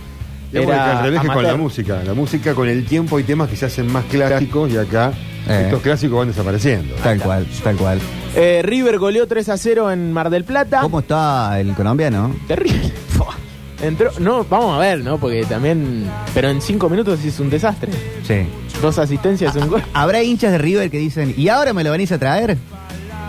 [0.54, 2.04] Es era al revés que con la música.
[2.06, 5.12] La música con el tiempo hay temas que se hacen más clásicos y acá
[5.48, 5.64] Eh.
[5.66, 6.94] estos clásicos van desapareciendo.
[7.04, 8.00] Tal cual, tal cual.
[8.36, 10.82] Eh, River goleó 3 a 0 en Mar del Plata.
[10.82, 12.36] ¿Cómo está el colombiano?
[12.48, 12.92] Terrible.
[13.82, 15.18] Entró, no, vamos a ver, ¿no?
[15.20, 16.06] Porque también.
[16.34, 17.92] Pero en 5 minutos hizo un desastre.
[18.28, 18.46] Sí.
[18.82, 19.84] Dos asistencias, un gol.
[19.94, 22.58] ¿Habrá hinchas de River que dicen, ¿y ahora me lo venís a traer?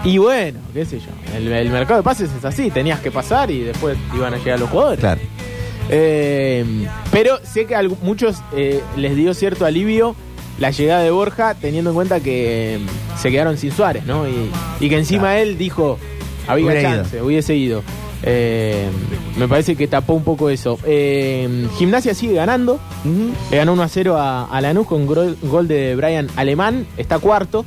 [0.05, 1.07] Y bueno, qué sé yo.
[1.37, 2.71] El, el mercado de pases es así.
[2.71, 5.01] Tenías que pasar y después iban a llegar los jugadores.
[5.01, 5.21] Claro.
[5.91, 6.65] Eh,
[7.11, 10.15] pero sé que a muchos eh, les dio cierto alivio
[10.59, 12.79] la llegada de Borja, teniendo en cuenta que eh,
[13.17, 14.29] se quedaron sin Suárez, ¿no?
[14.29, 15.99] Y, y que encima él dijo,
[16.47, 17.83] había Hubiera chance, hubiese ido.
[18.25, 18.89] Eh,
[19.37, 20.79] me parece que tapó un poco eso.
[20.85, 22.81] Eh, Gimnasia sigue ganando.
[23.51, 26.87] Le ganó 1 a 0 a, a Lanús con gol, gol de Brian Alemán.
[26.97, 27.65] Está cuarto.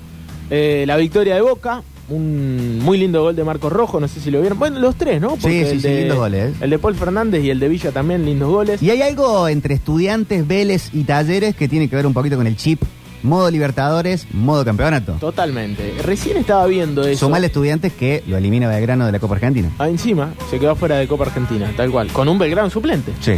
[0.49, 1.83] Eh, la victoria de Boca.
[2.11, 3.99] Un muy lindo gol de Marcos Rojo.
[3.99, 4.59] No sé si lo vieron.
[4.59, 5.35] Bueno, los tres, ¿no?
[5.35, 6.53] Sí, sí, el sí, de- lindos goles.
[6.61, 8.81] El de Paul Fernández y el de Villa también, lindos goles.
[8.83, 12.47] Y hay algo entre estudiantes, Vélez y Talleres que tiene que ver un poquito con
[12.47, 12.81] el chip.
[13.23, 15.13] Modo Libertadores, modo campeonato.
[15.19, 15.93] Totalmente.
[16.03, 17.27] Recién estaba viendo eso.
[17.27, 19.69] Sumale estudiantes que lo elimina Belgrano de la Copa Argentina.
[19.77, 22.07] Ah, encima se quedó fuera de Copa Argentina, tal cual.
[22.11, 23.11] Con un Belgrano suplente.
[23.21, 23.33] Sí.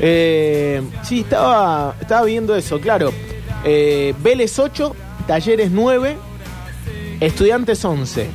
[0.00, 3.10] Eh, sí, estaba, estaba viendo eso, claro.
[3.64, 4.94] Eh, Vélez 8,
[5.26, 6.16] Talleres 9,
[7.20, 8.28] Estudiantes 11.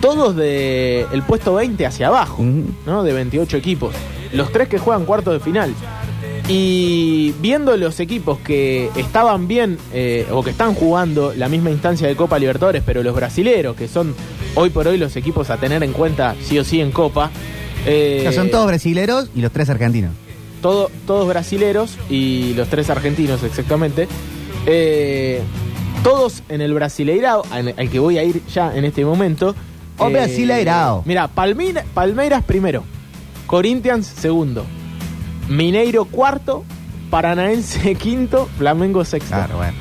[0.00, 2.42] Todos de el puesto 20 hacia abajo,
[2.86, 3.02] ¿no?
[3.02, 3.94] De 28 equipos.
[4.32, 5.74] Los tres que juegan cuartos de final.
[6.48, 12.08] Y viendo los equipos que estaban bien eh, o que están jugando la misma instancia
[12.08, 14.14] de Copa Libertadores, pero los brasileros, que son
[14.54, 17.30] hoy por hoy los equipos a tener en cuenta sí o sí en Copa.
[17.86, 20.12] eh, son todos brasileros y los tres argentinos.
[20.62, 24.08] todo- todos brasileros y los tres argentinos exactamente.
[24.66, 25.40] Eh,
[26.02, 29.54] todos en el Brasileirao, al que voy a ir ya en este momento.
[29.98, 31.02] Oh, Brasileirao.
[31.04, 32.84] Mira, Palmeiras primero,
[33.46, 34.64] Corinthians segundo,
[35.48, 36.64] Mineiro cuarto,
[37.10, 39.34] Paranaense quinto, Flamengo sexto.
[39.34, 39.74] Claro, bueno.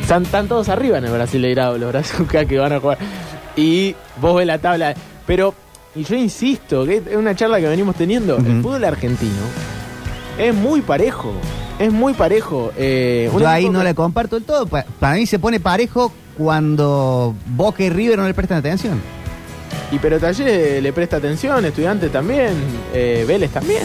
[0.00, 2.98] Están, están todos arriba en el Brasileirao, los brazucas que van a jugar.
[3.56, 4.94] Y vos ves la tabla.
[5.26, 5.54] Pero,
[5.94, 8.38] y yo insisto, que es una charla que venimos teniendo.
[8.38, 9.32] El fútbol argentino
[10.38, 11.34] es muy parejo.
[11.78, 12.72] Es muy parejo.
[12.76, 14.66] Eh, Yo ahí no que- le comparto del todo.
[14.66, 19.00] Pa- Para mí se pone parejo cuando Boca y River no le prestan atención.
[19.92, 22.52] Y pero Talleres le presta atención, Estudiantes también,
[22.92, 23.82] eh, Vélez también.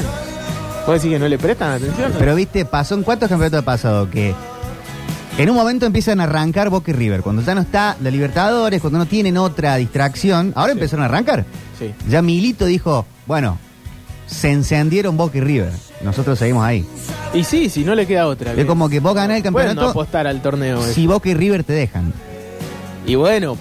[0.85, 2.11] ¿Vos decís que no le prestan atención?
[2.17, 4.33] Pero viste, pasó en cuántos campeonatos ha pasado que
[5.37, 7.21] en un momento empiezan a arrancar Boca y River.
[7.21, 11.45] Cuando ya no está la Libertadores, cuando no tienen otra distracción, ahora empezaron a arrancar.
[11.79, 11.93] Sí.
[12.09, 13.57] Ya Milito dijo, bueno,
[14.33, 15.71] se encendieron Boca y River.
[16.01, 16.85] Nosotros seguimos ahí.
[17.33, 18.53] Y sí, si no le queda otra.
[18.53, 20.81] Es como que vos ganás el Pueden no campeonato apostar al torneo.
[20.83, 22.13] si Boca y River te dejan.
[23.05, 23.57] Y bueno,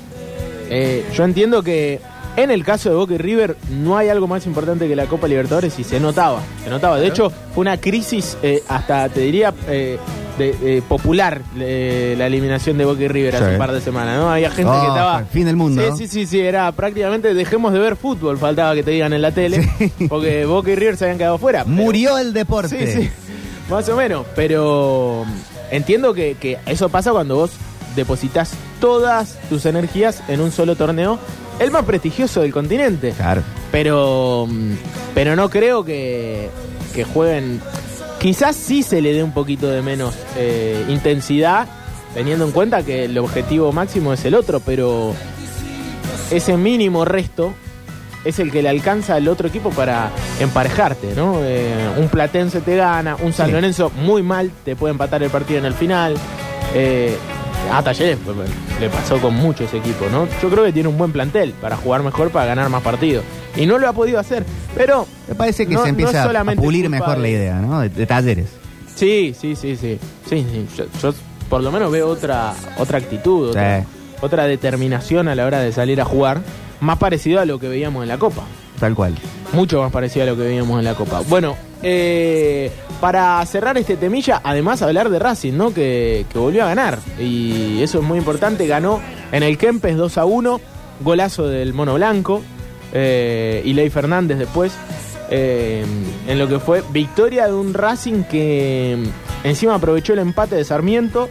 [0.68, 2.00] eh, yo entiendo que
[2.34, 5.28] En el caso de Boca y River, no hay algo más importante que la Copa
[5.28, 6.40] Libertadores y se notaba.
[6.64, 6.98] Se notaba.
[6.98, 9.98] De hecho, fue una crisis, eh, hasta te diría, eh,
[10.38, 13.50] de, de popular eh, la eliminación de Boca y River hace Sí.
[13.52, 14.18] un par de semanas.
[14.18, 14.30] ¿no?
[14.30, 15.24] Había gente que Oh, estaba.
[15.24, 15.96] fin del mundo, Sí, ¿no?
[15.96, 16.40] sí, sí, sí.
[16.40, 19.68] Era prácticamente dejemos de ver fútbol, faltaba que te digan en la tele.
[20.08, 21.64] Porque Boca y River se habían quedado fuera.
[21.64, 22.86] Pero- Murió el deporte.
[22.92, 23.10] Sí, sí,
[23.70, 24.24] más o menos.
[24.34, 25.24] Pero
[25.70, 27.50] entiendo que, que eso pasa cuando vos
[27.96, 31.18] depositas todas tus energías en un solo torneo,
[31.58, 33.10] el más prestigioso del continente.
[33.16, 33.42] Claro.
[33.70, 34.72] Pero, mm,
[35.14, 36.48] pero no creo que,
[36.94, 37.60] que jueguen.
[38.22, 41.66] Quizás sí se le dé un poquito de menos eh, intensidad,
[42.14, 45.12] teniendo en cuenta que el objetivo máximo es el otro, pero
[46.30, 47.52] ese mínimo resto
[48.24, 51.38] es el que le alcanza al otro equipo para emparejarte, ¿no?
[51.42, 53.52] Eh, un Platense te gana, un San Sí.
[53.54, 56.14] Lorenzo muy mal te puede empatar el partido en el final.
[56.74, 57.16] Eh,
[57.72, 58.36] a Talleres pues,
[58.80, 60.28] le pasó con muchos equipos, ¿no?
[60.40, 63.24] Yo creo que tiene un buen plantel para jugar mejor, para ganar más partidos.
[63.56, 65.06] Y no lo ha podido hacer, pero...
[65.28, 67.80] Me parece que no- se empieza a pulir mejor la de- idea, ¿no?
[67.80, 68.46] De, de talleres.
[68.94, 69.98] Sí, sí, sí, sí.
[70.28, 70.66] Sí, sí.
[70.76, 71.14] Yo, yo
[71.48, 73.86] por lo menos veo otra, otra actitud, otra, Sí.
[74.22, 76.40] otra determinación a la hora de salir a jugar,
[76.80, 78.42] más parecido a lo que veíamos en la Copa.
[78.80, 79.14] Tal cual.
[79.52, 81.20] Mucho más parecido a lo que veíamos en la Copa.
[81.28, 85.72] Bueno, eh, para cerrar este temilla, además hablar de Racing, ¿no?
[85.74, 86.98] Que, que volvió a ganar.
[87.20, 88.66] Y eso es muy importante.
[88.66, 90.60] Ganó en el Kempes 2 a 1.
[91.00, 92.42] Golazo del Mono Blanco.
[92.92, 94.72] Eh, y Ley Fernández después.
[95.34, 95.84] eh,
[96.28, 100.64] en lo que fue victoria de un Racing que mm, encima aprovechó el empate de
[100.64, 101.28] Sarmiento.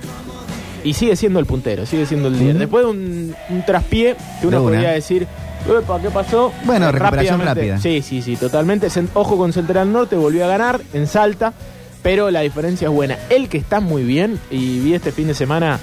[0.84, 2.58] Y sigue siendo el puntero, sigue siendo el líder.
[2.58, 5.28] Después de un, un traspié que uno podría decir,
[5.69, 6.52] "Epa, ¿qué pasó?
[6.65, 7.78] Bueno, recuperación rápida.
[7.78, 8.88] Sí, sí, sí, totalmente.
[9.13, 11.54] Ojo con Central Norte, volvió a ganar en Salta,
[12.02, 13.19] pero la diferencia es buena.
[13.30, 15.80] El que está muy bien, y vi este fin de semana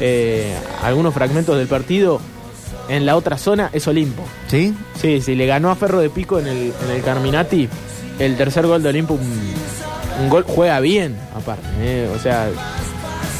[0.00, 2.20] eh, algunos fragmentos del partido,
[2.90, 4.24] en la otra zona es Olimpo.
[4.48, 4.74] ¿Sí?
[5.00, 7.68] Sí, sí, le ganó a Ferro de Pico en el, en el Carminati.
[8.18, 9.54] El tercer gol de Olimpo, un,
[10.22, 11.66] un gol, juega bien, aparte.
[11.78, 12.48] eh, O sea,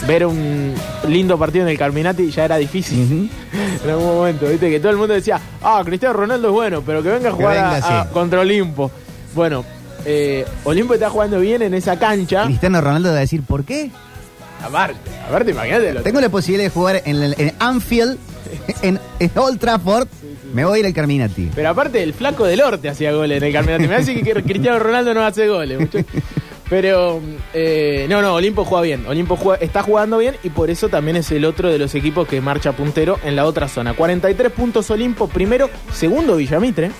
[0.06, 0.74] ver un
[1.08, 3.30] lindo partido en el Carminati ya era difícil.
[3.84, 7.02] en algún momento, viste, que todo el mundo decía, ah, Cristiano Ronaldo es bueno, pero
[7.02, 8.08] que venga a jugar a- venga, a- sí.
[8.12, 8.90] contra Olimpo.
[9.34, 9.64] Bueno,
[10.06, 12.44] eh, Olimpo está jugando bien en esa cancha.
[12.44, 13.90] Cristiano Ronaldo va a decir, ¿por qué?
[14.64, 15.92] Aparte, aparte, imagínate.
[16.02, 18.18] Tengo la posibilidad de jugar en, el- en Anfield,
[18.82, 20.08] en, en Old Trafford.
[20.52, 21.48] Me voy a ir al Carminati.
[21.54, 23.86] Pero aparte, el flaco del Orte hacía goles en el Carminati.
[23.86, 25.88] Me hace que Cristiano Ronaldo no hace goles.
[26.68, 27.20] Pero,
[27.52, 29.06] eh, no, no, Olimpo juega bien.
[29.06, 32.28] Olimpo juega- está jugando bien y por eso también es el otro de los equipos
[32.28, 33.94] que marcha puntero en la otra zona.
[33.94, 36.90] 43 puntos Olimpo, primero, segundo Villamitre.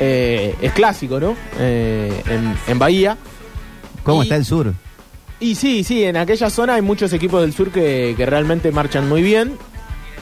[0.00, 1.36] Eh, es clásico, ¿no?
[1.58, 3.16] Eh, en, en Bahía.
[4.02, 4.72] ¿Cómo Y- está el sur?
[5.40, 9.08] Y sí, sí, en aquella zona hay muchos equipos del sur que, que realmente marchan
[9.08, 9.58] muy bien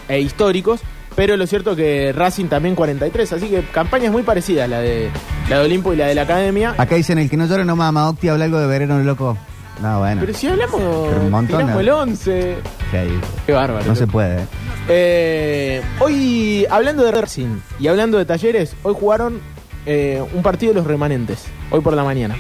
[0.09, 0.81] e históricos,
[1.15, 5.11] pero lo cierto que Racing también 43, así que campañas muy parecidas, la de,
[5.49, 6.75] la de Olimpo y la de la Academia.
[6.79, 8.09] Acá dicen, el que no llora no mama.
[8.09, 9.37] Octi habla algo de verano loco.
[9.81, 10.21] No, bueno.
[10.21, 11.81] Pero si hablamos, Pero un montón, tiramos ¿no?
[11.81, 12.57] el 11.
[12.91, 12.99] Sí,
[13.47, 13.85] Qué bárbaro.
[13.85, 14.43] no se puede.
[14.43, 14.47] ¿eh?
[14.88, 19.41] Eh, hoy, hablando de Racing y hablando de talleres, hoy jugaron
[19.87, 22.37] eh, un partido de los remanentes, hoy por la mañana.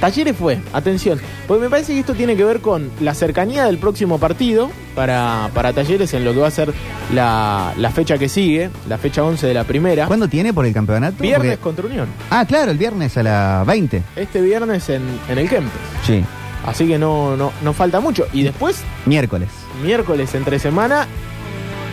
[0.00, 3.76] Talleres fue, atención, porque me parece que esto tiene que ver con la cercanía del
[3.76, 6.72] próximo partido para, para Talleres en lo que va a ser
[7.14, 10.06] la, la fecha que sigue, la fecha 11 de la primera.
[10.06, 11.22] ¿Cuándo tiene por el campeonato?
[11.22, 12.08] Viernes Porque- contra Unión.
[12.30, 14.02] Ah, claro, el viernes a las 20.
[14.16, 15.72] Este viernes en, en el Kempes.
[16.06, 16.24] Sí.
[16.66, 18.26] Así que no, no, no falta mucho.
[18.32, 19.48] Y después, Miércoles.
[19.82, 21.06] miércoles entre semana,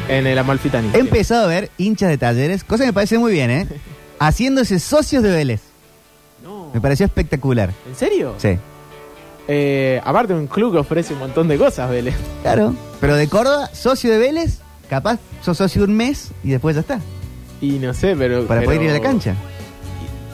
[0.08, 0.90] en el Amalfitani.
[0.94, 3.68] He empezado a ver hinchas de talleres, cosa que me parece muy bien, ¿eh?
[4.20, 5.62] Haciéndose socios de Vélez.
[6.74, 7.72] Me pareció espectacular.
[7.88, 8.34] ¿En serio?
[8.38, 8.58] Sí.
[9.48, 12.16] Eh, aparte, un club que ofrece un montón de cosas, Vélez.
[12.42, 12.74] Claro.
[13.00, 17.00] Pero de Córdoba, socio de Vélez, capaz sos socio un mes y después ya está.
[17.62, 18.46] Y no sé, pero.
[18.46, 19.36] Para pero- poder ir a la cancha.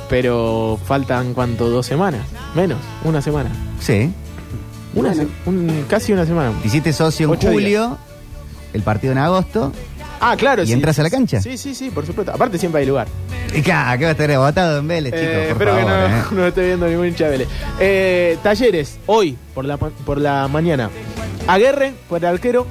[0.10, 1.70] Pero faltan, ¿cuánto?
[1.70, 2.22] ¿Dos semanas?
[2.56, 3.50] Menos, una semana.
[3.80, 4.12] Sí.
[4.96, 5.14] Una
[5.46, 6.52] un- casi una semana.
[6.62, 7.98] Te hiciste socio en Ocho julio,
[8.74, 9.72] el partido en agosto.
[10.26, 10.64] Ah, claro.
[10.64, 11.42] ¿Y sí, entras sí, a la cancha?
[11.42, 12.32] Sí, sí, sí, por supuesto.
[12.32, 13.08] Aparte, siempre hay lugar.
[13.54, 15.34] Y acá, que va a estar rebotado en Vélez, Eh, chicos.
[15.36, 16.24] por espero favor, que no, ¿eh?
[16.32, 17.48] no esté viendo ningún hincha de Vélez.
[17.80, 20.90] Eh, talleres, hoy, por la, por la mañana.
[21.48, 22.66] Aguerre, por el arquero.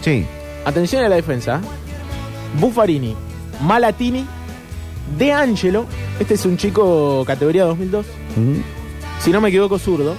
[0.00, 0.24] Sí.
[0.64, 1.60] Atención a la defensa.
[2.58, 3.14] Buffarini,
[3.60, 4.24] Malatini,
[5.18, 5.84] De Angelo.
[6.18, 8.06] Este es un chico categoría 2002.
[8.06, 8.62] Ujú.
[9.20, 10.14] Si no me equivoco, zurdo.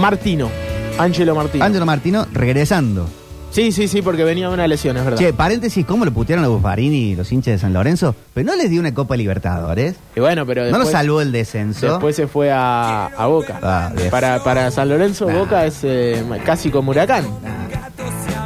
[0.00, 0.50] Martino.
[0.98, 1.64] Angelo Martino.
[1.64, 3.08] Ángelo Martino regresando.
[3.54, 5.16] Sí, sí, sí, porque venía de una lesión, es verdad.
[5.18, 8.12] Che, paréntesis, ¿cómo lo putearon a Buffarini y los hinchas de San Lorenzo?
[8.34, 9.94] Pero no les dio una Copa Libertadores.
[10.16, 11.86] Y bueno, pero no después, lo salvó el descenso.
[11.92, 13.60] después se fue a, a Boca.
[13.62, 15.38] Ah, para, para San Lorenzo, Nah.
[15.38, 17.26] Boca es eh, casi como Huracán.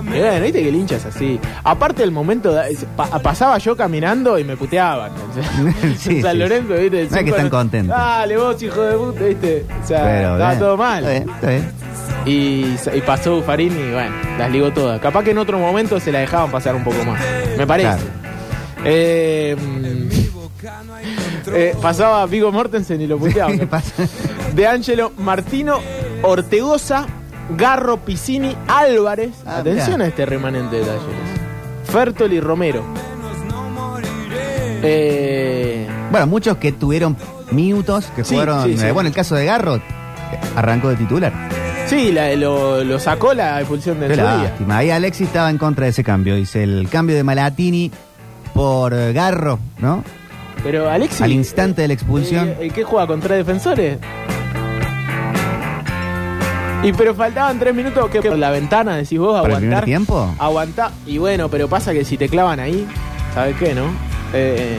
[0.04, 1.38] Y bueno, viste que el hincha es así.
[1.64, 5.12] Aparte del momento, de- pa- pasaba yo caminando y me puteaban.
[5.98, 6.38] Sí, San sí.
[6.38, 7.08] Lorenzo, ¿viste?
[7.10, 7.96] No es que están no- contentos.
[7.96, 9.66] Dale vos, hijo de puta, ¿viste?
[9.84, 11.04] O sea, Pero, estaba bien, todo mal.
[11.04, 11.70] está bien, está bien.
[12.26, 15.00] Y, y pasó Bufarini y bueno, las ligó todas.
[15.00, 17.20] Capaz que en otro momento se la dejaban pasar un poco más.
[17.56, 17.88] Me parece.
[17.88, 18.02] Claro.
[18.84, 19.56] Eh,
[21.52, 23.68] eh, pasaba Vigo Mortensen y lo puteaban.
[24.54, 25.78] De Angelo Martino
[26.22, 27.06] Ortegoza,
[27.56, 29.30] Garro Piscini Álvarez.
[29.46, 30.04] Ah, Atención mirá.
[30.04, 31.06] a este remanente de talleres.
[31.90, 32.84] Fertoli Romero.
[34.82, 37.16] Eh, Bueno, muchos que tuvieron
[37.50, 38.64] minutos, que Sí, fueron.
[38.64, 38.90] sí, sí.
[38.92, 39.80] bueno, el caso de Garro
[40.56, 41.32] arrancó de titular.
[41.88, 44.42] Sí, la- lo, lo sacó la expulsión del Qué Sevilla.
[44.44, 44.76] lástima.
[44.78, 46.34] Ahí Alexis estaba en contra de ese cambio.
[46.36, 47.90] Dice el cambio de Malatini
[48.54, 50.02] por eh, Garro, ¿no?
[50.62, 51.20] Pero Alexis.
[51.22, 52.48] Al instante de la expulsión.
[52.48, 53.98] Eh, ¿El que juega contra defensores?
[56.82, 59.84] Y pero faltaban tres minutos que por la ventana decís vos ¿Para el aguantar.
[59.84, 60.34] tiempo?
[60.38, 60.90] Aguantar.
[61.06, 62.86] Y bueno, pero pasa que si te clavan ahí,
[63.34, 63.86] ¿sabes qué, no?
[64.32, 64.78] Eh,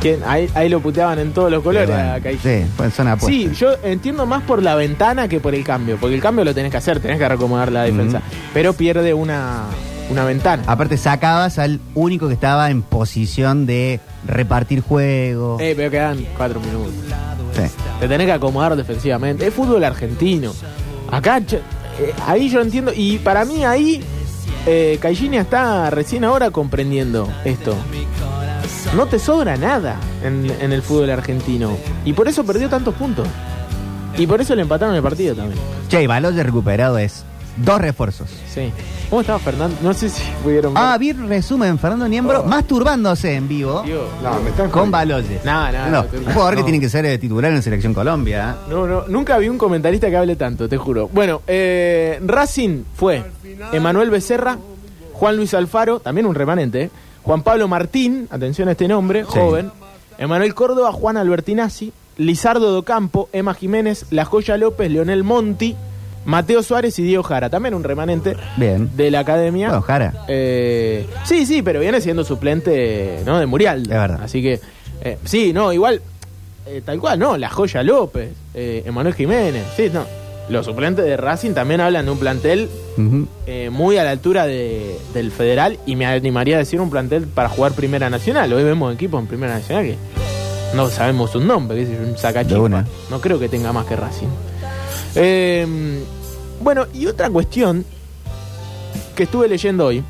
[0.00, 0.20] ¿quién?
[0.26, 1.88] Ahí, ahí lo puteaban en todos los colores.
[1.88, 3.28] Bueno, a sí, pues son apuestas.
[3.28, 5.96] Sí, yo entiendo más por la ventana que por el cambio.
[6.00, 8.22] Porque el cambio lo tenés que hacer, tenés que recomodar la defensa.
[8.52, 9.64] Pero pierde una,
[10.10, 10.62] una ventana.
[10.66, 15.58] Aparte sacabas al único que estaba en posición de repartir juego.
[15.60, 16.92] Eh, pero quedan cuatro minutos.
[17.54, 17.62] Sí.
[18.00, 19.46] Te tenés que acomodar defensivamente.
[19.46, 20.52] Es fútbol argentino.
[21.10, 22.92] Acá, eh, ahí yo entiendo.
[22.94, 24.02] Y para mí ahí,
[24.66, 27.76] eh, Caixinha está recién ahora comprendiendo esto.
[28.94, 31.76] No te sobra nada en, en el fútbol argentino.
[32.04, 33.26] Y por eso perdió tantos puntos.
[34.16, 35.58] Y por eso le empataron el partido también.
[35.88, 37.24] Che, y Baloye recuperado es
[37.56, 38.28] dos refuerzos.
[38.52, 38.72] Sí.
[39.08, 39.76] ¿Cómo estaba Fernando?
[39.82, 40.82] No sé si pudieron ver.
[40.84, 44.08] Ah, vi resumen, Fernando Niembro masturbándose en vivo Dios.
[44.22, 45.40] No, me están con Baloye.
[45.44, 48.56] No, no, No, un jugador que tiene que ser eh, titular en Selección Colombia.
[48.68, 51.08] No, no, nunca vi un comentarista que hable tanto, te juro.
[51.08, 53.24] Bueno, eh, Racing fue
[53.72, 54.56] Emanuel Becerra,
[55.12, 56.90] Juan Luis Alfaro, también un remanente, ¿eh?
[57.22, 59.70] Juan Pablo Martín, atención a este nombre, joven,
[60.18, 65.76] Emanuel Córdoba, Juan Albertinazzi, Lizardo Docampo, Emma Jiménez, La Joya López, Leonel Monti,
[66.24, 68.94] Mateo Suárez y Diego Jara, también un remanente Bien.
[68.96, 69.68] de la academia.
[69.68, 70.24] Bueno, Jara.
[70.28, 73.38] Eh, sí, sí, pero viene siendo suplente ¿no?
[73.38, 73.82] de Murial.
[73.82, 74.20] Es verdad.
[74.22, 74.60] Así que,
[75.00, 76.02] eh, sí, no, igual,
[76.66, 77.36] eh, tal cual, ¿no?
[77.38, 80.04] La Joya López, eh, Emanuel Jiménez, sí, no.
[80.50, 82.68] Los suplentes de Racing también hablan de un plantel
[83.46, 87.26] eh, muy a la altura de- del federal y me animaría a decir un plantel
[87.26, 88.52] para jugar Primera Nacional.
[88.52, 89.96] Hoy vemos equipos en Primera Nacional que
[90.74, 92.56] no sabemos su nombre, que es un sacachispa.
[93.10, 94.26] No creo que tenga más que Racing.
[95.14, 95.66] Eh,
[96.60, 97.84] bueno, y otra cuestión
[99.14, 100.02] que estuve leyendo hoy.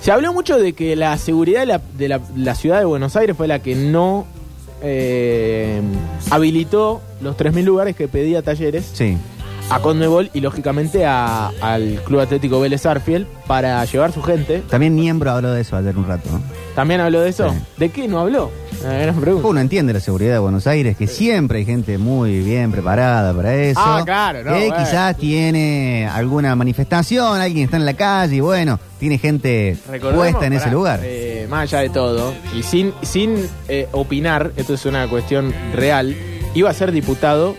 [0.00, 3.14] Se habló mucho de que la seguridad de la, de la- la ciudad de Buenos
[3.16, 4.26] Aires fue la que no
[4.82, 5.80] eh,
[6.30, 9.16] habilitó los 3.000 lugares que pedía Talleres Sí.
[9.70, 14.62] a Conmebol y lógicamente a- al Club Atlético Vélez Arfiel para llevar su gente.
[14.68, 16.28] También Niembro habló de eso ayer un rato.
[16.30, 16.40] ¿no?
[16.74, 17.50] ¿También habló de eso?
[17.50, 17.56] Sí.
[17.78, 18.50] ¿De qué no habló?
[19.20, 19.46] Pregunta.
[19.46, 23.54] Uno entiende la seguridad de Buenos Aires, que siempre hay gente muy bien preparada para
[23.54, 23.78] eso.
[23.80, 24.76] Ah, claro, no, Que bueno.
[24.84, 30.46] quizás tiene alguna manifestación, alguien está en la calle y bueno, tiene gente Recordemos, puesta
[30.46, 30.98] en ese lugar.
[31.04, 36.16] eh, más allá de todo, y sin, sin eh, opinar, esto es una cuestión real,
[36.54, 37.56] iba a ser diputado.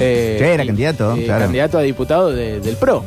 [0.00, 1.44] eh, Sí, era y- candidato, eh, claro.
[1.44, 3.04] Candidato a diputado de- del PRO.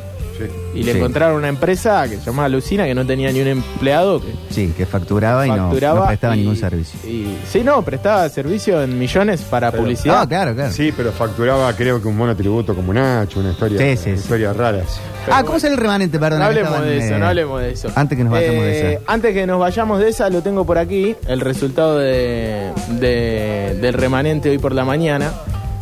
[0.74, 0.98] Y le Sí.
[0.98, 4.72] encontraron una empresa que se llamaba Lucina, que no tenía ni un empleado, que Sí,
[4.76, 6.98] que facturaba, y no- facturaba prestaba y- ningún servicio.
[7.08, 10.22] Y, sí, no, prestaba servicio en millones para publicidad.
[10.22, 10.72] Ah, claro, claro.
[10.72, 14.10] Sí, pero facturaba creo que un monotributo como Nacho, una historia, Sí, sí, sí.
[14.10, 15.00] historias raras.
[15.30, 16.18] Ah, ¿cómo sale el remanente?
[16.18, 16.38] Perdón.
[16.38, 17.88] No acá hablemos estaban, de eso, eh, no hablemos de eso.
[17.94, 19.12] Antes que nos vayamos de Eh, esa.
[19.12, 22.70] Antes que nos vayamos de esa, lo tengo por aquí, el resultado de,
[23.00, 25.32] de- del remanente hoy por la mañana.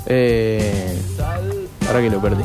[0.06, 0.96] Eh,
[1.86, 2.44] ahora que lo perdí.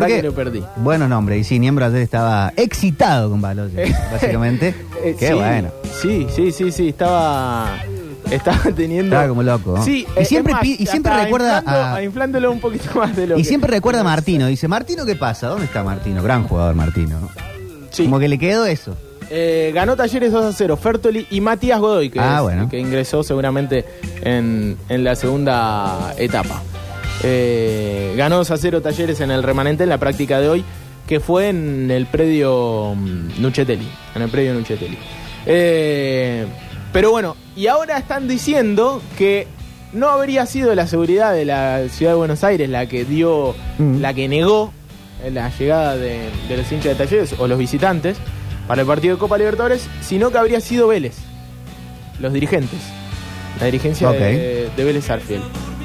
[0.00, 0.16] ¿Por qué?
[0.16, 0.62] que lo perdí.
[0.76, 1.40] Buenos nombres.
[1.40, 4.74] Y sí, Niembro ayer estaba excitado con Baloye, básicamente.
[5.02, 5.70] Eh, Qué sí, bueno.
[6.00, 7.78] Sí, sí, sí, sí, estaba...
[8.30, 9.14] Estaba teniendo...
[9.16, 9.76] Estaba como loco.
[9.76, 9.84] ¿no?
[9.84, 13.26] Sí, y eh, siempre, más, y siempre recuerda inflando- a, inflándolo un poquito más de
[13.26, 14.46] lo Y que- siempre recuerda a Martino.
[14.46, 15.48] Dice, Martino, ¿qué pasa?
[15.48, 16.22] ¿Dónde está Martino?
[16.22, 17.20] Gran jugador Martino.
[17.20, 17.28] ¿no?
[17.96, 18.96] Como que le quedó eso.
[19.30, 22.68] Eh, ganó Talleres 2 a 0, Fertoli y Matías Godoy, que, Ah, es- bueno.
[22.68, 23.84] que ingresó seguramente
[24.22, 26.62] en, en la segunda etapa.
[27.22, 30.64] Eh, ganó 2 a 0 Talleres en el remanente en la práctica de hoy,
[31.06, 33.88] que fue en el predio mm, Nuchetelli.
[34.14, 34.98] En el predio Nuchetelli.
[35.46, 36.46] Eh,
[36.92, 39.46] pero bueno, y ahora están diciendo que
[39.92, 44.12] no habría sido la seguridad de la ciudad de Buenos Aires la que dio, la
[44.12, 44.72] que negó
[45.32, 48.16] la llegada de, de los hinchas de Talleres o los visitantes
[48.66, 51.16] para el partido de Copa Libertadores, sino que habría sido Vélez,
[52.18, 52.80] los dirigentes,
[53.60, 55.42] la dirigencia de, de Vélez Arfiel.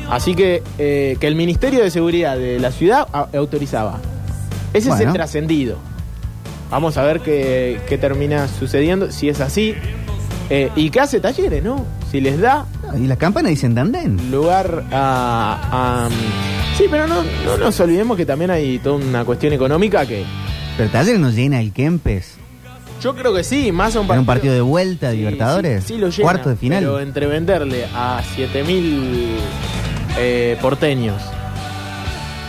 [0.09, 3.99] Así que eh, que el Ministerio de Seguridad de la ciudad a- autorizaba.
[4.73, 5.11] Ese es Bueno.
[5.11, 5.77] el trascendido.
[6.71, 9.73] Vamos a ver qué, qué termina sucediendo, si es así.
[10.51, 11.85] Eh, ¿Y qué hace Talleres, no?
[12.11, 12.65] Si les da
[12.99, 14.31] Y las campanas dicen Tandén.
[14.31, 16.07] lugar a...
[16.07, 16.09] a-
[16.77, 20.23] sí, pero no, no nos olvidemos que también hay toda una cuestión económica que
[20.77, 22.37] Pero Talleres nos llena el Kempes.
[23.01, 24.21] yo creo que sí, más a un partido...
[24.21, 25.83] un partido de vuelta de Libertadores.
[25.83, 26.79] Sí, lo llena, Cuarto de final.
[26.83, 29.27] Pero entre venderle a 7000
[30.17, 31.21] eh, porteños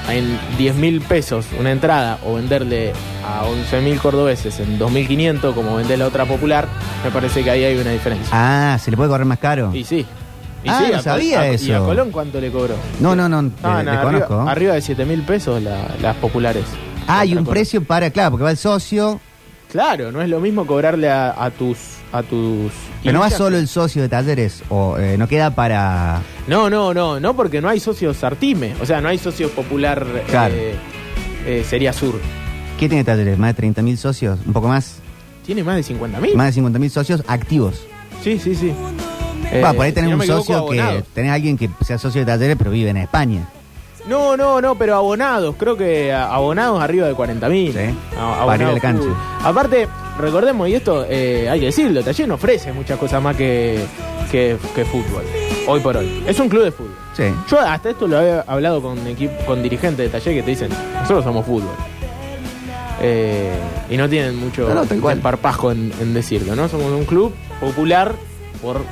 [0.08, 2.92] en 10 mil pesos una entrada o venderle
[3.24, 6.66] a 11.000 cordobeses en 2.500 como vende la otra popular,
[7.04, 8.28] me parece que ahí hay una diferencia.
[8.32, 9.70] Ah, ¿se le puede correr más caro?
[9.74, 10.04] Y sí.
[10.64, 11.76] Y Ah, sí, no a- sabía a- ¿Y eso.
[11.76, 12.74] a Colón cuánto le cobró?
[12.98, 14.50] No, no, no, Estaban le- le arriba, conozco.
[14.50, 16.64] arriba de 7 mil pesos la- las populares.
[17.06, 19.20] Ah, hay un precio para, claro, porque va el socio,
[19.70, 21.78] Claro, no es lo mismo cobrarle a, a tus
[22.12, 22.72] a tus
[23.02, 26.20] pero no va solo el socio de Talleres, o eh, no queda para...
[26.46, 30.06] No, no, no, no porque no hay socios Artime, o sea, no hay socios popular
[30.28, 30.54] Claro.
[30.56, 30.74] eh,
[31.46, 32.14] eh, Sería Sur.
[32.78, 33.38] ¿Qué tiene Talleres?
[33.38, 34.38] ¿Más de 30.000 socios?
[34.46, 34.96] ¿Un poco más?
[35.44, 36.36] Tiene más de 50 mil.
[36.36, 37.82] Más de 50.000 socios activos.
[38.22, 38.72] Sí, sí, sí.
[39.62, 40.80] Va, Eh, por ahí tenés si no un me equivoco, socio que...
[40.80, 41.08] abonados.
[41.14, 43.48] Tenés alguien que sea socio de Talleres, pero vive en España.
[44.08, 47.72] No, no, no, pero abonados, creo que a- abonados arriba de 40 mil.
[47.72, 47.78] Sí.
[48.46, 49.08] Para ir al cancha.
[49.44, 49.88] Aparte,
[50.18, 53.80] recordemos, y esto eh, hay que decirlo, Taller no ofrece muchas cosas más que,
[54.30, 55.22] que, que fútbol,
[55.66, 56.22] hoy por hoy.
[56.26, 56.94] Es un club de fútbol.
[57.16, 57.24] Sí.
[57.50, 58.98] Yo hasta esto lo había hablado con
[59.46, 61.74] con dirigentes de Taller que te dicen, nosotros somos fútbol.
[63.02, 63.54] Eh,
[63.88, 66.68] y no tienen mucho No, no, en, en decirlo, ¿no?
[66.68, 68.14] Somos un club popular
[68.60, 68.82] por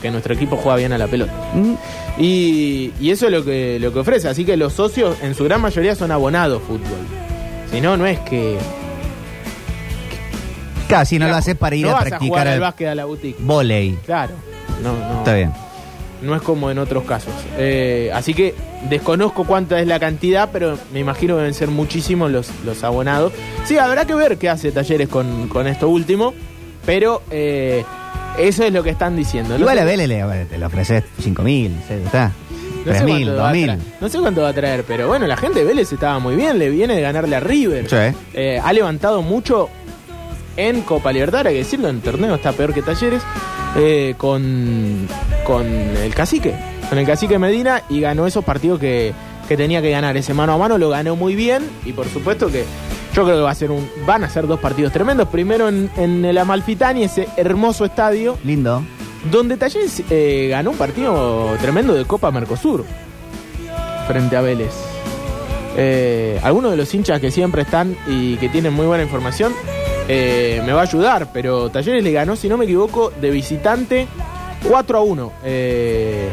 [0.00, 1.32] que nuestro equipo juega bien a la pelota.
[1.54, 1.74] Mm.
[2.18, 4.28] Y, y eso es lo que, lo que ofrece.
[4.28, 6.98] Así que los socios, en su gran mayoría, son abonados fútbol.
[7.72, 8.56] Si no, no es que.
[10.90, 12.94] Claro, si no lo haces para ir no a vas practicar jugar al básquet a
[12.94, 13.36] la boutique.
[13.40, 13.96] volei.
[14.04, 14.34] Claro.
[14.82, 15.18] No, no.
[15.18, 15.52] Está bien.
[16.22, 17.32] No es como en otros casos.
[17.56, 18.54] Eh, así que
[18.90, 23.32] desconozco cuánta es la cantidad, pero me imagino que deben ser muchísimos los, los abonados.
[23.64, 26.34] Sí, habrá que ver qué hace Talleres con, con esto último,
[26.84, 27.84] pero eh,
[28.38, 29.58] eso es lo que están diciendo.
[29.58, 31.70] Igual a Vélez le, te le ofreces 5.000,
[32.04, 32.32] está.
[32.84, 33.64] No sé 3.000, cuánto va a 2.000.
[33.64, 33.78] traer.
[34.00, 36.58] No sé cuánto va a traer, pero bueno, la gente de Vélez estaba muy bien,
[36.58, 37.88] le viene de ganarle a River.
[37.88, 38.16] Sí.
[38.34, 39.68] Eh, ha levantado mucho
[40.68, 43.22] en Copa Libertad, hay que decirlo, en torneo está peor que Talleres,
[43.76, 45.06] eh, con,
[45.44, 46.54] con el cacique,
[46.88, 49.12] con el cacique Medina y ganó esos partidos que,
[49.48, 50.16] que tenía que ganar.
[50.16, 52.64] Ese mano a mano lo ganó muy bien y por supuesto que
[53.14, 55.28] yo creo que va a ser un, van a ser dos partidos tremendos.
[55.28, 58.82] Primero en, en el Amalfitani, ese hermoso estadio, Lindo.
[59.30, 62.84] donde Talleres eh, ganó un partido tremendo de Copa Mercosur
[64.06, 64.72] frente a Vélez.
[65.76, 69.52] Eh, algunos de los hinchas que siempre están y que tienen muy buena información
[70.12, 74.08] eh, me va a ayudar, pero Talleres le ganó, si no me equivoco, de visitante
[74.68, 76.28] 4 a 1 eh,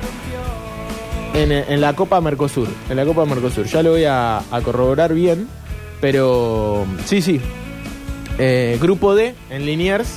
[1.36, 2.68] en, en la Copa Mercosur.
[2.90, 3.66] En la Copa Mercosur.
[3.66, 5.48] Ya lo voy a, a corroborar bien,
[6.02, 7.40] pero sí, sí.
[8.40, 10.08] Eh, grupo D en Liniers,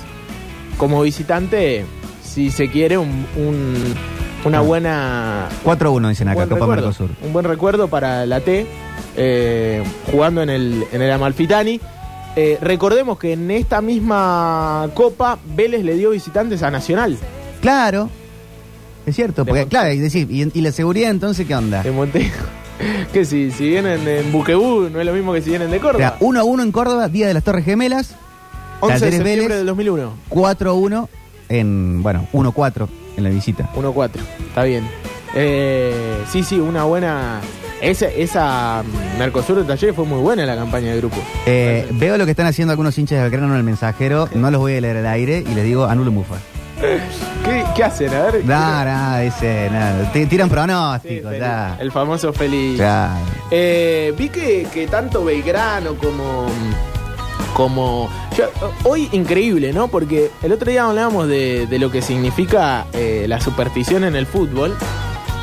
[0.79, 1.85] como visitante,
[2.23, 3.95] si se quiere, un, un-
[4.43, 7.11] una buena 4-1 dicen acá, Copa recuerdo, Mercosur.
[7.23, 8.67] Un buen recuerdo para la T,
[9.17, 11.79] eh, jugando en el, en el Amalfitani.
[12.37, 17.18] Eh, recordemos que en esta misma Copa, Vélez le dio visitantes a Nacional.
[17.61, 18.09] Claro.
[19.07, 21.83] Es cierto, porque claro, y decir, ¿y, y la seguridad entonces qué onda?
[21.85, 22.45] En Montejo.
[23.12, 25.81] que si, si vienen en Buquebú, no es lo mismo que si vienen de O
[25.81, 26.16] sea, Córdoba.
[26.20, 28.14] 1 a 1 en Córdoba, Día de las Torres Gemelas.
[28.81, 29.57] 11 de septiembre Vélez.
[29.59, 30.12] del 2001.
[30.28, 31.09] 4 a 1
[31.49, 33.68] en, bueno, 1 4 en la visita.
[33.74, 34.11] 1-4,
[34.49, 34.89] está bien.
[35.35, 37.41] Eh, sí, sí, una buena.
[37.81, 41.16] Esa, esa mm, Mercosur de Talleres fue muy buena la campaña de grupo.
[41.47, 44.61] Eh, veo lo que están haciendo algunos hinchas de Belgrano en el mensajero, no los
[44.61, 46.37] voy a leer al aire y les digo anulo Mufa.
[46.81, 48.12] ¿Qué, qué hacen?
[48.14, 48.45] A ver.
[48.45, 50.11] No, no.
[50.12, 51.76] T- Tiran pronósticos, ya.
[51.78, 52.78] El famoso feliz.
[52.78, 53.16] Ya.
[53.51, 56.47] Eh, vi que, que tanto Belgrano como.
[57.55, 58.51] como yo-
[58.85, 59.89] hoy increíble, ¿no?
[59.89, 64.26] Porque el otro día hablábamos de, de lo que significa eh, la superstición en el
[64.26, 64.74] fútbol.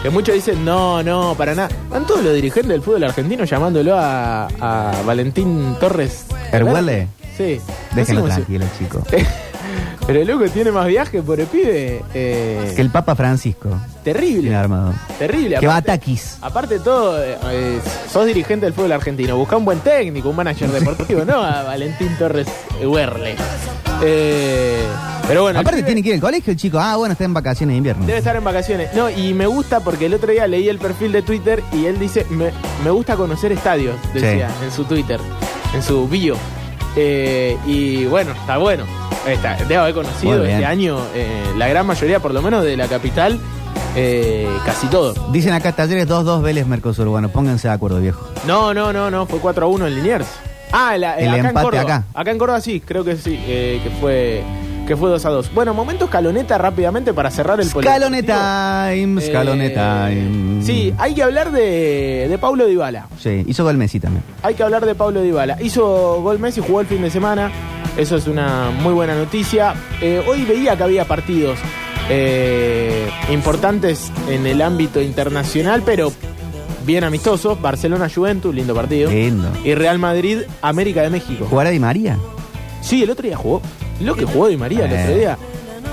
[0.02, 1.70] Que muchos dicen, no, no, para nada.
[1.90, 6.26] Van todos los dirigentes del fútbol argentino llamándolo a, a Valentín Torres.
[6.52, 7.08] ¿Erhuele?
[7.36, 7.60] Sí.
[7.60, 9.04] No sé Déjenlo tranquilo, chico.
[10.08, 12.02] Pero el loco tiene más viajes por el pibe.
[12.14, 13.70] eh, Que el Papa Francisco
[14.06, 14.42] terrible.
[14.44, 14.94] tiene armado.
[15.20, 15.58] Terrible.
[15.60, 16.38] Que va a aparte- taquis.
[16.42, 17.80] Aparte de todo, eh, eh,
[18.10, 19.36] sos dirigente del fútbol argentino.
[19.36, 22.48] Busca un buen técnico, un manager deportivo, no a Valentín Torres
[22.82, 23.36] Huerle.
[24.02, 24.80] Eh,
[25.28, 26.80] pero bueno, el Aparte pibe tiene que ir al colegio el chico.
[26.80, 28.06] Ah, bueno, está en vacaciones de invierno.
[28.06, 28.94] debe estar en vacaciones.
[28.94, 32.00] No, y me gusta porque el otro día leí el perfil de Twitter y él
[32.00, 32.52] dice, me,
[32.84, 35.20] me gusta conocer estadios, decía en su Twitter,
[35.76, 36.36] en su bio.
[36.96, 38.86] Eh, y bueno, está bueno.
[39.28, 42.88] Está, debo haber conocido este año eh, la gran mayoría, por lo menos de la
[42.88, 43.40] capital,
[43.96, 45.14] eh, casi todo.
[45.32, 47.08] Dicen acá Talleres 2-2 Vélez Mercosur.
[47.08, 48.26] Bueno, pónganse de acuerdo, viejo.
[48.46, 50.28] No, no, no, no, fue 4 a 1 en Liniers.
[50.72, 52.04] Ah, la- El acá en empate Córdoba.
[52.16, 52.32] acá.
[52.32, 54.44] en Córdoba sí, creo que sí, eh, que fue
[54.86, 55.54] que fue 2 a 2.
[55.54, 58.22] Bueno, momento escaloneta rápidamente para cerrar el polideportivo.
[58.26, 60.64] time, Scalone Eh, time.
[60.64, 63.08] Sí, hay que hablar de, de Paulo Dybala.
[63.22, 64.24] Sí, hizo gol Messi también.
[64.44, 65.62] Hay que hablar de Paulo Dybala.
[65.62, 67.52] Hizo gol Messi, jugó el fin de semana.
[67.98, 69.74] Eso es una muy buena noticia.
[70.02, 71.58] Eh, hoy veía que había partidos
[72.10, 76.12] eh, importantes en el ámbito internacional, pero
[76.86, 77.60] bien amistosos.
[77.60, 79.10] Barcelona-Juventus, lindo partido.
[79.10, 79.50] Lindo.
[79.64, 81.48] Y Real Madrid-América de México.
[81.50, 82.20] ¿Jugará Di María?
[82.82, 83.64] Sí, el otro día jugó.
[84.00, 85.38] Lo que jugó Di María el otro día.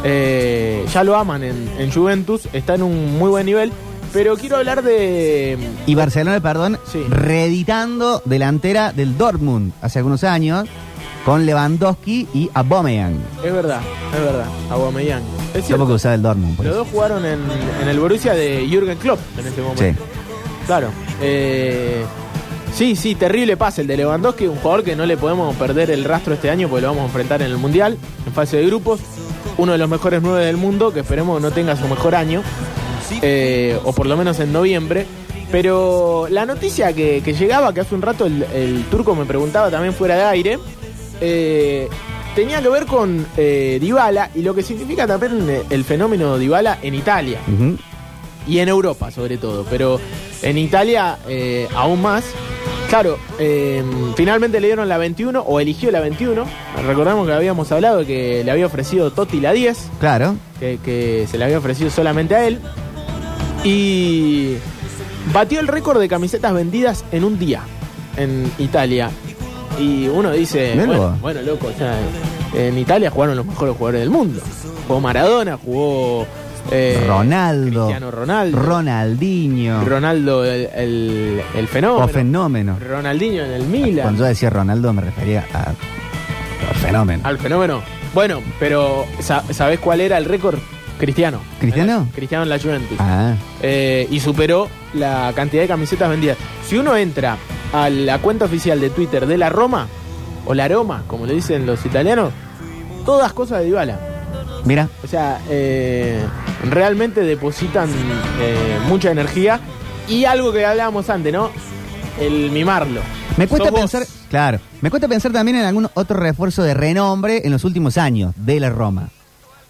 [0.04, 2.48] Eh, ya lo aman en, en Juventus.
[2.52, 3.72] Está en un muy buen nivel.
[4.12, 5.58] Pero quiero hablar de...
[5.86, 6.78] Y Barcelona, perdón,
[7.08, 10.68] reeditando delantera del Dortmund hace algunos años
[11.24, 13.16] con Lewandowski y Aubameyang.
[13.44, 13.80] Es verdad,
[14.14, 14.46] es verdad.
[14.70, 15.22] Aubameyang.
[15.54, 15.78] Es cierto.
[15.84, 16.60] porque usaba el Dortmund.
[16.62, 17.40] Los dos jugaron en,
[17.80, 19.82] en el Borussia de Jürgen Klopp en ese momento.
[19.82, 19.92] Sí.
[20.66, 20.88] Claro.
[21.20, 22.04] Eh,
[22.74, 26.04] sí, sí, terrible pase el de Lewandowski, un jugador que no le podemos perder el
[26.04, 27.96] rastro este año porque lo vamos a enfrentar en el Mundial,
[28.26, 29.00] en fase de grupos.
[29.56, 32.42] Uno de los mejores nueve del mundo, que esperemos no tenga su mejor año,
[33.22, 35.06] eh, o por lo menos en noviembre.
[35.52, 39.70] Pero la noticia que, que llegaba, que hace un rato el, el turco me preguntaba
[39.70, 40.58] también fuera de aire,
[41.20, 41.88] eh,
[42.34, 46.78] tenía que ver con eh, Dybala y lo que significa también eh, el fenómeno Dybala
[46.82, 47.38] en Italia
[48.46, 49.98] y en Europa sobre todo, pero
[50.42, 52.24] en Italia eh, aún más.
[52.88, 53.82] Claro, eh,
[54.14, 56.44] finalmente le dieron la 21 o eligió la 21.
[56.86, 60.36] Recordamos que habíamos hablado de que le había ofrecido Totti la 10, Claro.
[60.60, 62.60] que, que se le había ofrecido solamente a él.
[63.64, 64.56] Y
[65.32, 67.62] batió el récord de camisetas vendidas en un día
[68.16, 69.10] en Italia.
[69.78, 71.98] Y uno dice, bueno, bueno, loco, o sea,
[72.54, 74.40] en Italia jugaron los mejores jugadores del mundo.
[74.86, 76.26] Jugó Maradona, jugó
[76.70, 77.86] eh, Ronaldo.
[77.86, 78.58] Cristiano Ronaldo.
[78.58, 79.84] Ronaldinho.
[79.84, 82.04] Ronaldo el, el, el fenómeno.
[82.04, 82.78] O fenómeno.
[82.80, 84.02] Ronaldinho en el Milan.
[84.04, 85.70] Cuando yo decía Ronaldo me refería a,
[86.70, 87.22] a fenómeno.
[87.26, 87.82] Al fenómeno.
[88.14, 90.58] Bueno, pero sa- ¿sabés cuál era el récord?
[90.98, 91.40] Cristiano.
[91.58, 92.06] ¿Cristiano?
[92.14, 92.96] Cristiano en la Juventus.
[93.00, 96.36] Ah, Eh, y superó la cantidad de camisetas vendidas.
[96.64, 97.36] Si uno entra
[97.74, 99.88] a la cuenta oficial de Twitter de la Roma,
[100.46, 102.32] o la Roma, como le dicen los italianos,
[103.04, 103.98] todas cosas de Dybala.
[104.64, 104.88] mira.
[105.02, 106.22] O sea, eh,
[106.70, 107.88] realmente depositan
[108.40, 109.58] eh, mucha energía
[110.08, 111.50] y algo que hablábamos antes, ¿no?
[112.20, 113.00] El mimarlo.
[113.36, 113.80] Me cuesta Sos vos.
[113.80, 117.98] pensar, claro, me cuesta pensar también en algún otro refuerzo de renombre en los últimos
[117.98, 119.08] años de la Roma.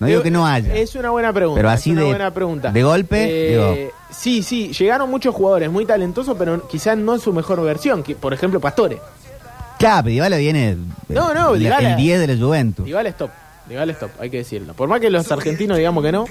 [0.01, 0.75] No digo que no haya.
[0.75, 1.59] Es una buena pregunta.
[1.59, 2.71] Pero es así una de- buena pregunta.
[2.73, 3.93] de golpe, Eh, digo.
[4.11, 8.03] Sí, sí, llegaron muchos jugadores muy talentosos, pero quizás no en su mejor versión.
[8.03, 8.99] que- Por ejemplo, Pastore.
[9.79, 10.77] Claro, pero Dybala viene
[11.09, 12.85] No, no, la- Dybala- el 10 de la Juventus.
[12.87, 13.31] Dybala es top.
[13.69, 14.75] Dybala es top, hay que decirlo.
[14.75, 16.27] Por más que los argentinos digamos que no,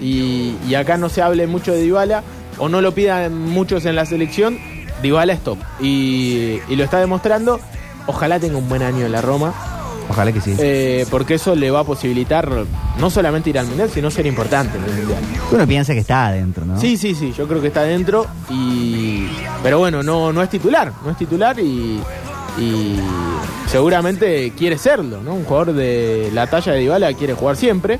[0.00, 2.22] y, y acá no se hable mucho de Dybala,
[2.58, 4.58] o no lo pidan muchos en la selección,
[5.02, 5.58] Dybala es top.
[5.80, 7.58] Y, y lo está demostrando.
[8.06, 9.52] Ojalá tenga un buen año en la Roma.
[10.10, 10.54] Ojalá que sí.
[10.58, 12.48] eh, porque eso le va a posibilitar
[12.98, 15.20] no solamente ir al Mundial, sino ser importante en el Mundial.
[15.52, 16.78] Uno piensa que está adentro, ¿no?
[16.80, 19.26] Sí, sí, sí, yo creo que está dentro y
[19.62, 22.00] pero bueno, no, no es titular, no es titular y,
[22.58, 22.96] y
[23.66, 25.34] seguramente quiere serlo, ¿no?
[25.34, 27.98] Un jugador de la talla de Dybala quiere jugar siempre.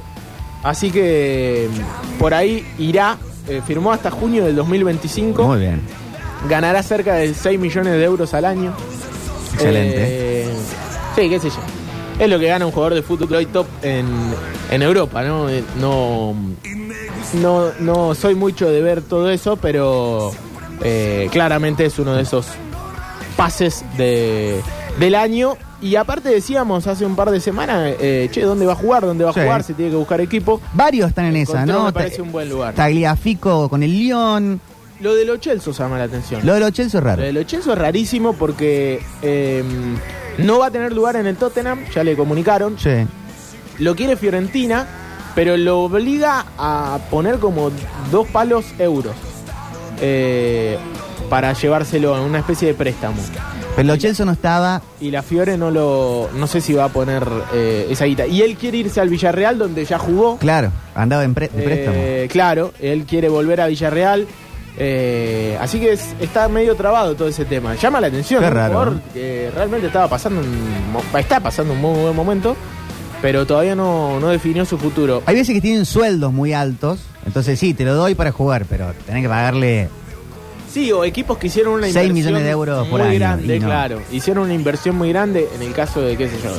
[0.63, 1.69] Así que
[2.19, 3.17] por ahí irá,
[3.49, 5.81] eh, firmó hasta junio del 2025, Muy bien.
[6.49, 8.73] ganará cerca de 6 millones de euros al año.
[9.55, 9.95] Excelente.
[9.99, 10.49] Eh,
[11.17, 11.57] sí, qué sé yo.
[12.21, 14.07] Es lo que gana un jugador de fútbol hoy top en,
[14.71, 15.49] en Europa, ¿no?
[15.49, 16.35] Eh, No,
[17.35, 20.31] no, no soy mucho de ver todo eso, pero
[20.83, 22.47] eh, claramente es uno de esos
[23.37, 24.61] pases de,
[24.99, 25.57] del año.
[25.83, 29.07] Y aparte decíamos hace un par de semanas, eh, che, ¿dónde va a jugar?
[29.07, 29.41] ¿Dónde va a Sí.
[29.41, 29.63] jugar?
[29.63, 30.61] Se tiene que buscar equipo.
[30.75, 31.87] Varios están en esa, ¿no?
[31.87, 32.75] me parece un buen lugar.
[32.75, 34.61] Tagliafico con el Lyon.
[35.01, 36.45] Lo de los Chelsea llama la atención.
[36.45, 37.23] Lo de los Chelsea es raro.
[37.23, 39.65] Lo de los Chelsea es rarísimo porque eh,
[40.45, 42.79] no va a tener lugar en el Tottenham, ya le comunicaron.
[42.79, 43.07] Sí.
[43.79, 44.87] Lo quiere Fiorentina,
[45.35, 47.71] pero lo obliga a poner como
[48.11, 49.15] dos palos euros
[50.01, 50.79] eh,
[51.29, 53.17] para llevárselo en una especie de préstamo.
[53.77, 54.83] Pero los Chelsea no estaba.
[55.01, 58.27] Y la Fiore no lo no sé si va a poner eh, esa guita.
[58.27, 60.39] Y él quiere irse al Villarreal donde ya jugó.
[60.39, 61.97] Claro, andaba en, pre- de préstamo.
[61.97, 64.27] Eh, claro, él quiere volver a Villarreal.
[64.79, 67.75] Eh, así que es- está medio trabado todo ese tema.
[67.75, 68.41] Llama la atención.
[68.43, 72.17] Qué un raro, jugador que realmente estaba pasando un, mo- está pasando un muy buen
[72.17, 72.57] momento,
[73.23, 75.23] pero todavía no, no definió su futuro.
[75.27, 77.01] Hay veces que tienen sueldos muy altos.
[77.27, 79.89] Entonces sí, te lo doy para jugar, pero tenés que pagarle.
[80.73, 83.57] Sí, o equipos que hicieron una 6 inversión millones de euros por muy año, grande,
[83.57, 83.67] y no.
[83.67, 84.01] claro.
[84.13, 86.51] Hicieron una inversión muy grande en el caso de, qué sé yo,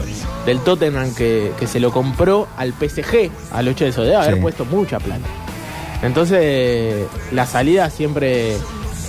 [0.46, 4.42] del Tottenham que, que se lo compró al PSG, a los Chelsea, debe haber Sí.
[4.42, 5.22] puesto mucha plata.
[6.04, 8.56] Entonces, la salida siempre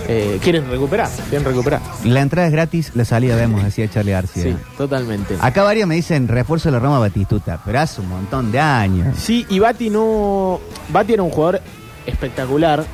[0.08, 1.80] eh, quieren recuperar, quieren recuperar.
[2.04, 4.42] La entrada es gratis, la salida vemos, decía Charlie García.
[4.42, 5.36] Sí, totalmente.
[5.40, 9.16] Acá varios me dicen refuerzo de la Roma Batistuta, pero hace un montón de años.
[9.18, 10.60] Sí, y Bati no.
[10.90, 11.60] Bati era un jugador
[12.06, 12.84] espectacular,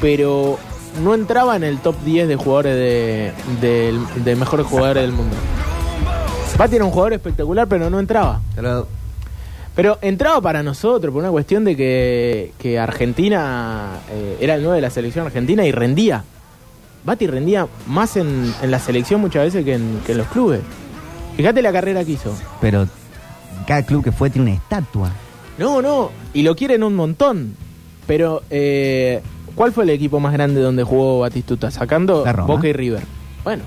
[0.00, 0.58] pero
[1.02, 5.36] no entraba en el top 10 de jugadores de, del- de mejores jugadores del mundo.
[6.58, 8.40] Bati era un jugador espectacular, pero no entraba.
[9.80, 14.76] Pero entraba para nosotros por una cuestión de que, que Argentina eh, era el 9
[14.76, 16.22] de la selección argentina y rendía.
[17.02, 20.60] Bati rendía más en, en la selección muchas veces que en, que en los clubes.
[21.34, 22.36] Fíjate la carrera que hizo.
[22.60, 22.86] Pero
[23.66, 25.12] cada club que fue tiene una estatua.
[25.56, 27.56] No, no, y lo quieren un montón.
[28.06, 29.22] Pero, eh,
[29.54, 31.70] ¿cuál fue el equipo más grande donde jugó Batistuta?
[31.70, 32.26] Sacando.
[32.46, 33.04] Boca y River.
[33.44, 33.62] Bueno.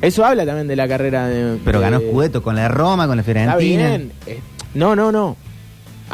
[0.00, 1.58] Eso habla también de la carrera de...
[1.64, 3.88] Pero de- ganó Scudetto con la Roma, con la Está Fiorentina.
[3.88, 4.12] bien.
[4.26, 4.40] eh,
[4.74, 5.36] No, no, no.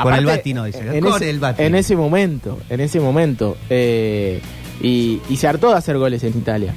[0.00, 0.80] Con el Bati no, dice.
[0.96, 1.62] En Con ese, el Bati.
[1.62, 3.56] en ese momento, en ese momento.
[3.70, 4.40] eh,
[4.82, 6.74] y, y se hartó de hacer goles en Italia.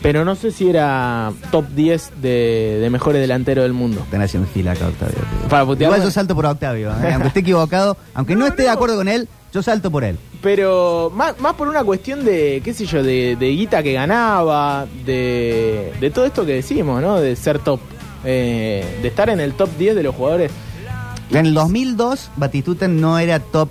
[0.00, 4.00] Pero no sé si era top 10 de, de mejores delanteros del mundo.
[4.02, 5.16] Están haciendo fila acá, Octavio.
[5.48, 5.62] Para.
[5.64, 6.90] Igual yo salto por Octavio.
[6.90, 7.12] ¿eh?
[7.12, 10.16] Aunque esté equivocado, aunque no, esté de acuerdo con él, yo salto por él.
[10.42, 14.86] Pero más, más por una cuestión de, qué sé yo, de, de guita que ganaba,
[15.06, 17.20] de, de todo esto que decimos, ¿no?
[17.20, 17.80] De ser top.
[18.24, 20.50] eh, de estar en el top 10 de los jugadores.
[21.30, 23.70] En el 2002, Batistuta no era top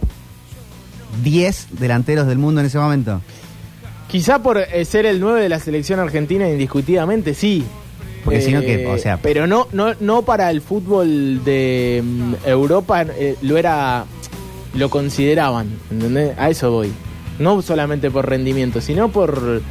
[1.24, 3.22] 10 delanteros del mundo en ese momento.
[4.08, 7.64] Quizá por eh, ser el 9 de la selección argentina, indiscutidamente sí.
[8.26, 12.02] Porque si no, Eh, que, o sea, Pero no, no, no para el fútbol de
[12.04, 14.06] mm, Europa eh, lo era.
[14.74, 16.38] Lo consideraban, ¿entendés?
[16.38, 16.92] A eso voy.
[17.40, 19.62] No solamente por rendimiento, sino por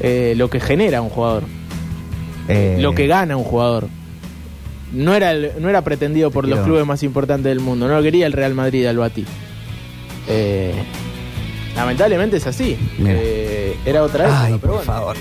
[0.00, 1.44] eh, lo que genera un jugador.
[2.48, 3.88] eh, lo que gana un jugador.
[4.92, 7.86] No era, el- no era pretendido por los clubes más importantes del mundo.
[7.88, 9.24] No lo quería el Real Madrid al Bati.
[10.28, 10.72] Eh,
[11.76, 12.76] lamentablemente es así.
[13.00, 14.82] Eh, era otra época, Ay, pero por bueno.
[14.92, 15.16] favor.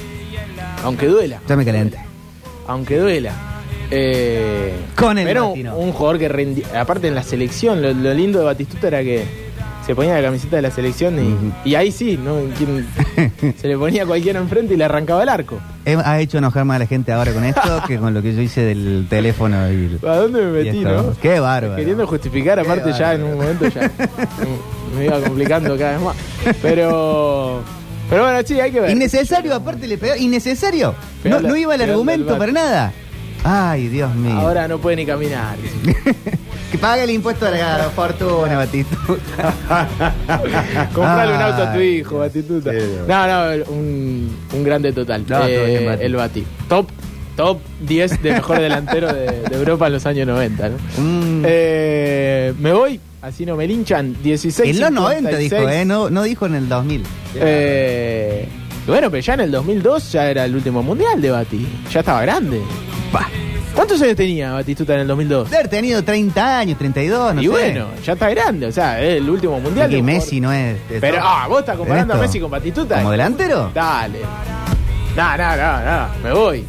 [0.83, 1.41] Aunque duela.
[1.47, 1.65] Ya me.
[2.67, 3.33] Aunque duela.
[3.91, 6.65] Eh, Con el pero un, jugador que rendía.
[6.81, 9.23] Aparte en la selección, lo, lo lindo de Batistuta era que
[9.85, 12.35] se ponía la camiseta de la selección y, y ahí sí, ¿no?
[12.57, 15.59] ¿Quién- se le ponía cualquiera enfrente y le arrancaba el arco.
[15.85, 18.35] He- ha hecho enojar más a la gente ahora con esto que con lo que
[18.35, 19.55] yo hice del teléfono.
[19.71, 20.89] Y, ¿A dónde me y metí, esto.
[20.91, 21.13] no?
[21.21, 21.77] Qué bárbaro.
[21.77, 23.89] Queriendo justificar, Qué aparte ya en un momento ya
[24.93, 26.15] me, me iba complicando cada vez más.
[26.61, 27.61] Pero
[28.09, 28.89] pero bueno, sí, hay que ver.
[28.91, 30.15] Innecesario, aparte le pegó.
[30.17, 30.93] Innecesario.
[31.23, 32.93] No, no iba el argumento para nada.
[33.43, 34.33] Ay, Dios mío.
[34.33, 35.55] Ahora no puede ni caminar.
[36.71, 38.97] Que pague el impuesto a la fortuna, Batito.
[40.93, 42.71] Comprarle un auto a tu hijo, Batituta.
[43.07, 43.27] No,
[43.57, 45.23] no, un, un grande total.
[45.29, 46.43] No, Eh, el Bati.
[46.67, 46.89] Top,
[47.37, 50.69] top 10 de mejor delantero de, de Europa en los años 90.
[50.69, 50.75] ¿no?
[50.97, 51.43] Mm.
[51.45, 54.15] Eh, me voy, así no me linchan.
[54.21, 55.81] 16 en los 90 dijo, 56.
[55.81, 55.85] ¿eh?
[55.85, 57.03] No, no dijo en el 2000.
[57.35, 58.45] Eh,
[58.85, 61.65] bueno, pero ya en el 2002 ya era el último mundial de Bati.
[61.93, 62.61] Ya estaba grande.
[63.75, 65.49] ¿Cuántos años tenía Batistuta en el 2002?
[65.49, 67.49] Debe haber tenido 30 años, 32, no y sé.
[67.51, 68.65] bueno, ya está grande.
[68.65, 69.93] O sea, es el último mundial.
[69.93, 70.77] Y Messi no es.
[70.99, 72.17] Pero, ah, vos estás comparando a.
[72.17, 72.97] Messi con Batistuta.
[72.97, 73.69] ¿Como delantero?
[73.75, 74.19] Dale.
[75.15, 76.07] No, no, no, no.
[76.23, 76.65] Me voy.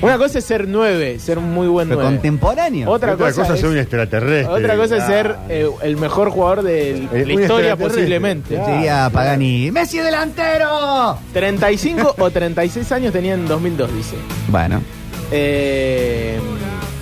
[0.00, 2.16] Una cosa es ser nueve, ser un muy buen Pero nueve.
[2.16, 2.90] contemporáneo.
[2.90, 4.52] Otra, Otra cosa, cosa es es un extraterrestre.
[4.54, 8.58] Otra cosa es ser eh, el mejor jugador de Eh, la historia posiblemente.
[8.58, 11.18] Diría Pagani, Messi es delantero.
[11.34, 14.16] 35 o 36 años tenía en 2002, dice.
[14.48, 14.82] Bueno.
[15.36, 16.38] Eh,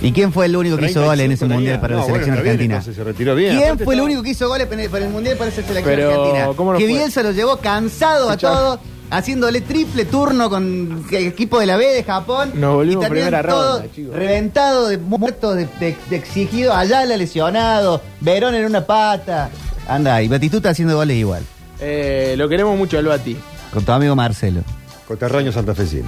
[0.01, 2.05] ¿Y quién fue el único que hizo 35 goles en ese mundial para No, la
[2.07, 2.95] selección bueno, bien, argentina?
[2.95, 3.57] se retiró bien.
[3.57, 6.47] ¿Quién fue el único que hizo goles para el- mundial para esa selección Pero, argentina?
[6.57, 6.93] ¿cómo no que fue?
[6.93, 8.79] Bielsa lo llevó cansado a todos,
[9.11, 12.51] haciéndole triple turno con el equipo de la B de Japón.
[12.55, 14.15] Nos volvimos y terminan primera ronda, chicos.
[14.15, 19.51] Reventado de muertos, de, de, de exigido, Ayala lesionado, Verón en una pata.
[19.87, 21.43] Anda, y Batistuta haciendo goles igual.
[21.79, 23.37] eh, lo queremos mucho al Bati.
[23.71, 24.61] Con tu amigo Marcelo.
[25.07, 26.07] Cotarraño santafesino.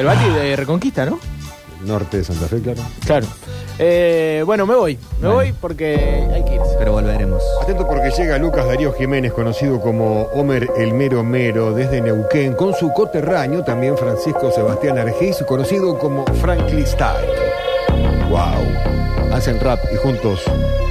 [0.00, 1.18] El Bati de Reconquista, ¿no?
[1.84, 2.80] Norte de Santa Fe, claro.
[3.06, 3.26] Claro.
[3.78, 4.94] Eh, bueno, me voy.
[5.20, 5.34] Me Bueno.
[5.36, 6.74] voy porque hay que irse.
[6.78, 7.42] Pero volveremos.
[7.62, 12.74] Atento porque llega Lucas Darío Jiménez, conocido como Homer el Mero Mero, desde Neuquén, con
[12.74, 17.28] su coterraño, también Francisco Sebastián Argiz, conocido como Franklin Style.
[18.28, 19.32] ¡Wow!
[19.34, 20.42] Hacen rap y juntos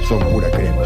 [0.08, 0.82] son pura crema.